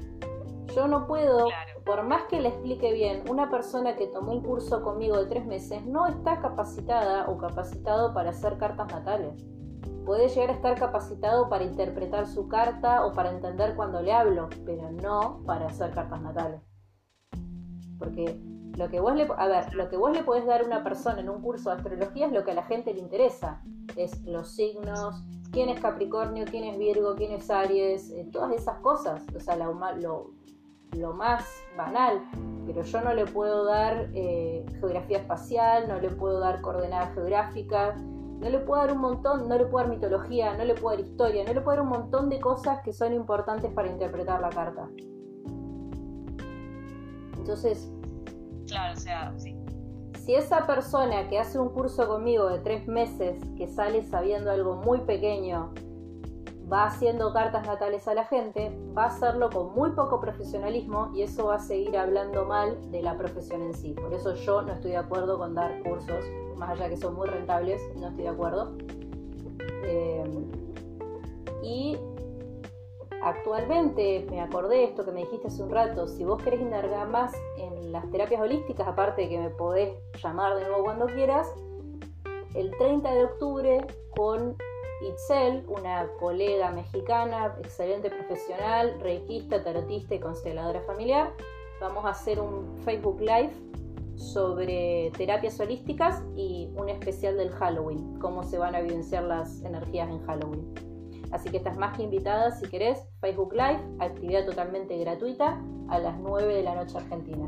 Yo 0.75 0.87
no 0.87 1.07
puedo, 1.07 1.47
por 1.85 2.03
más 2.03 2.23
que 2.23 2.41
le 2.41 2.49
explique 2.49 2.93
bien, 2.93 3.23
una 3.29 3.49
persona 3.49 3.95
que 3.95 4.07
tomó 4.07 4.33
un 4.33 4.43
curso 4.43 4.83
conmigo 4.83 5.17
de 5.17 5.25
tres 5.25 5.45
meses 5.45 5.85
no 5.85 6.05
está 6.05 6.41
capacitada 6.41 7.29
o 7.29 7.37
capacitado 7.37 8.13
para 8.13 8.31
hacer 8.31 8.57
cartas 8.57 8.91
natales. 8.91 9.41
Puede 10.09 10.27
llegar 10.27 10.49
a 10.49 10.53
estar 10.53 10.73
capacitado 10.73 11.49
para 11.49 11.63
interpretar 11.63 12.25
su 12.25 12.47
carta 12.47 13.05
o 13.05 13.13
para 13.13 13.29
entender 13.29 13.75
cuando 13.75 14.01
le 14.01 14.11
hablo, 14.11 14.49
pero 14.65 14.91
no 14.91 15.43
para 15.45 15.67
hacer 15.67 15.91
cartas 15.91 16.19
natales. 16.19 16.63
Porque 17.99 18.35
lo 18.75 18.89
que 18.89 18.99
vos 18.99 19.13
le, 19.13 19.27
a 19.37 19.45
ver, 19.45 19.75
lo 19.75 19.87
que 19.87 19.97
vos 19.97 20.11
le 20.11 20.23
podés 20.23 20.47
dar 20.47 20.61
a 20.61 20.65
una 20.65 20.83
persona 20.83 21.19
en 21.19 21.29
un 21.29 21.43
curso 21.43 21.69
de 21.69 21.75
astrología 21.75 22.25
es 22.25 22.31
lo 22.31 22.43
que 22.43 22.49
a 22.49 22.55
la 22.55 22.63
gente 22.63 22.91
le 22.91 23.01
interesa. 23.01 23.61
Es 23.95 24.19
los 24.23 24.55
signos, 24.55 25.23
quién 25.51 25.69
es 25.69 25.79
Capricornio, 25.79 26.45
quién 26.49 26.63
es 26.63 26.79
Virgo, 26.79 27.13
quién 27.15 27.33
es 27.33 27.47
Aries, 27.51 28.09
eh, 28.09 28.27
todas 28.31 28.51
esas 28.53 28.79
cosas. 28.79 29.23
O 29.35 29.39
sea, 29.39 29.57
lo, 29.57 29.75
lo, 30.97 31.13
más 31.13 31.45
banal. 31.77 32.19
Pero 32.65 32.81
yo 32.81 33.01
no 33.01 33.13
le 33.13 33.25
puedo 33.25 33.63
dar 33.63 34.09
eh, 34.15 34.65
geografía 34.79 35.19
espacial, 35.19 35.87
no 35.87 35.99
le 35.99 36.09
puedo 36.09 36.39
dar 36.39 36.61
coordenadas 36.61 37.13
geográficas, 37.13 37.95
no 38.39 38.49
le 38.49 38.59
puedo 38.59 38.81
dar 38.81 38.93
un 38.93 38.99
montón, 38.99 39.49
no 39.49 39.57
le 39.57 39.65
puedo 39.65 39.85
dar 39.85 39.93
mitología, 39.93 40.55
no 40.55 40.63
le 40.63 40.73
puedo 40.75 40.95
dar 40.95 41.05
historia, 41.05 41.43
no 41.43 41.53
le 41.53 41.61
puedo 41.61 41.77
dar 41.77 41.85
un 41.85 41.89
montón 41.89 42.29
de 42.29 42.39
cosas 42.39 42.81
que 42.83 42.93
son 42.93 43.13
importantes 43.13 43.71
para 43.71 43.89
interpretar 43.89 44.39
la 44.39 44.49
carta. 44.49 44.89
Entonces, 47.37 47.91
claro, 48.67 48.93
o 48.93 48.99
sea, 48.99 49.33
sí. 49.37 49.55
Si 50.23 50.35
esa 50.35 50.67
persona 50.67 51.27
que 51.27 51.39
hace 51.39 51.59
un 51.59 51.69
curso 51.69 52.07
conmigo 52.07 52.47
de 52.49 52.59
tres 52.59 52.87
meses, 52.87 53.37
que 53.57 53.67
sale 53.67 54.03
sabiendo 54.03 54.51
algo 54.51 54.75
muy 54.75 54.99
pequeño, 55.01 55.73
va 56.71 56.85
haciendo 56.85 57.33
cartas 57.33 57.65
natales 57.65 58.07
a 58.07 58.13
la 58.13 58.25
gente, 58.25 58.71
va 58.95 59.05
a 59.05 59.07
hacerlo 59.07 59.49
con 59.49 59.73
muy 59.73 59.91
poco 59.91 60.21
profesionalismo 60.21 61.11
y 61.15 61.23
eso 61.23 61.47
va 61.47 61.55
a 61.55 61.59
seguir 61.59 61.97
hablando 61.97 62.45
mal 62.45 62.77
de 62.91 63.01
la 63.01 63.17
profesión 63.17 63.63
en 63.63 63.73
sí. 63.73 63.93
Por 63.93 64.13
eso 64.13 64.35
yo 64.35 64.61
no 64.61 64.73
estoy 64.73 64.91
de 64.91 64.97
acuerdo 64.97 65.39
con 65.39 65.55
dar 65.55 65.81
cursos, 65.81 66.23
más 66.59 66.69
allá 66.71 66.89
que 66.89 66.97
son 66.97 67.15
muy 67.15 67.27
rentables, 67.27 67.81
no 67.95 68.09
estoy 68.09 68.23
de 68.23 68.29
acuerdo. 68.29 68.77
Eh, 69.83 70.23
y 71.63 71.97
Actualmente, 73.21 74.25
me 74.29 74.39
acordé 74.39 74.77
de 74.77 74.83
esto 74.85 75.03
que 75.03 75.11
me 75.11 75.21
dijiste 75.21 75.47
hace 75.47 75.61
un 75.61 75.69
rato, 75.69 76.07
si 76.07 76.23
vos 76.23 76.41
querés 76.41 76.61
indagar 76.61 77.09
más 77.09 77.33
en 77.57 77.91
las 77.91 78.09
terapias 78.11 78.41
holísticas, 78.41 78.87
aparte 78.87 79.23
de 79.23 79.29
que 79.29 79.39
me 79.39 79.49
podés 79.49 79.93
llamar 80.23 80.55
de 80.55 80.65
nuevo 80.65 80.85
cuando 80.85 81.05
quieras, 81.07 81.51
el 82.53 82.71
30 82.77 83.11
de 83.13 83.23
octubre 83.25 83.87
con 84.15 84.55
Itzel, 85.01 85.65
una 85.67 86.07
colega 86.17 86.71
mexicana, 86.71 87.57
excelente 87.59 88.09
profesional, 88.09 88.97
reikista, 89.01 89.63
tarotista 89.63 90.15
y 90.15 90.19
consteladora 90.19 90.81
familiar, 90.81 91.33
vamos 91.81 92.05
a 92.05 92.09
hacer 92.09 92.39
un 92.39 92.77
Facebook 92.85 93.19
Live 93.19 93.51
sobre 94.19 95.11
terapias 95.17 95.59
holísticas 95.59 96.21
y 96.35 96.69
un 96.75 96.89
especial 96.89 97.37
del 97.37 97.51
Halloween, 97.51 98.19
cómo 98.19 98.43
se 98.43 98.57
van 98.57 98.75
a 98.75 98.79
evidenciar 98.79 99.23
las 99.23 99.61
energías 99.63 100.09
en 100.09 100.19
Halloween. 100.25 100.73
Así 101.31 101.49
que 101.49 101.57
estás 101.57 101.77
más 101.77 101.95
que 101.95 102.03
invitada 102.03 102.51
si 102.51 102.67
querés, 102.67 102.99
Facebook 103.21 103.53
Live, 103.53 103.79
actividad 103.99 104.45
totalmente 104.45 104.97
gratuita 104.97 105.61
a 105.89 105.99
las 105.99 106.17
9 106.19 106.53
de 106.53 106.63
la 106.63 106.75
noche 106.75 106.97
argentina. 106.97 107.47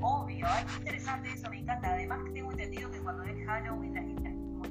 Obvio, 0.00 0.46
es 0.46 0.78
interesante 0.78 1.32
eso, 1.32 1.48
me 1.50 1.60
encanta. 1.60 1.94
Además 1.94 2.18
tengo 2.32 2.50
entendido 2.50 2.90
que 2.90 2.98
cuando 2.98 3.22
es 3.24 3.46
Halloween 3.46 3.94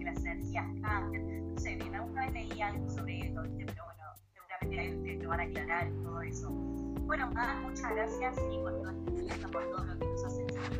las, 0.04 0.20
energías 0.26 0.66
cambian. 0.82 1.54
No 1.54 1.60
sé, 1.60 1.76
bien, 1.76 1.96
alguna 1.96 2.26
vez 2.26 2.34
leí 2.34 2.62
algo 2.62 2.90
sobre 2.90 3.20
esto, 3.20 3.42
pero 3.58 3.84
bueno, 3.84 4.04
seguramente 4.34 4.80
hay 4.80 4.96
ustedes 4.96 5.20
que 5.20 5.28
van 5.28 5.40
a 5.40 5.44
aclarar 5.44 5.92
todo 6.04 6.22
eso. 6.22 6.93
Bueno, 7.06 7.30
nada, 7.32 7.60
muchas 7.62 7.92
gracias 7.92 8.38
y 8.52 8.58
por 8.60 8.74
todo, 8.74 9.52
por 9.52 9.64
todo 9.72 9.86
lo 9.86 10.00
que 10.00 10.06
nos 10.06 10.24
hacen 10.24 10.48
sobre 10.50 10.76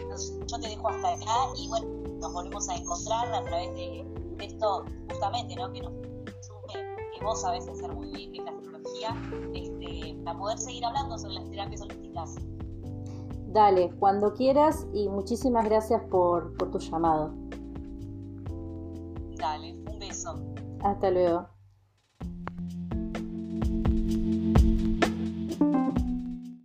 Entonces, 0.00 0.40
yo 0.46 0.60
te 0.60 0.68
dejo 0.68 0.88
hasta 0.88 1.08
acá 1.14 1.52
y 1.56 1.68
bueno, 1.68 1.86
nos 2.20 2.32
volvemos 2.32 2.68
a 2.68 2.76
encontrar 2.76 3.32
a 3.34 3.42
través 3.42 3.74
de 3.74 4.06
esto 4.40 4.84
justamente, 5.08 5.56
¿no? 5.56 5.72
Que 5.72 5.80
nos 5.80 5.92
que 7.22 7.24
vos 7.24 7.40
sabés 7.40 7.68
hacer 7.68 7.92
muy 7.92 8.10
bien, 8.10 8.32
que 8.32 8.38
es 8.38 8.44
la 8.44 8.50
astrología, 8.52 9.16
este, 9.54 10.16
para 10.24 10.38
poder 10.38 10.58
seguir 10.58 10.84
hablando 10.84 11.18
sobre 11.18 11.34
las 11.34 11.50
terapias 11.50 11.82
holísticas. 11.82 12.34
Dale, 13.48 13.90
cuando 13.98 14.32
quieras 14.32 14.86
y 14.94 15.08
muchísimas 15.08 15.64
gracias 15.66 16.02
por, 16.10 16.56
por 16.56 16.70
tu 16.70 16.78
llamado. 16.78 17.34
Dale, 19.36 19.74
un 19.74 19.98
beso. 19.98 20.40
Hasta 20.82 21.10
luego. 21.10 21.46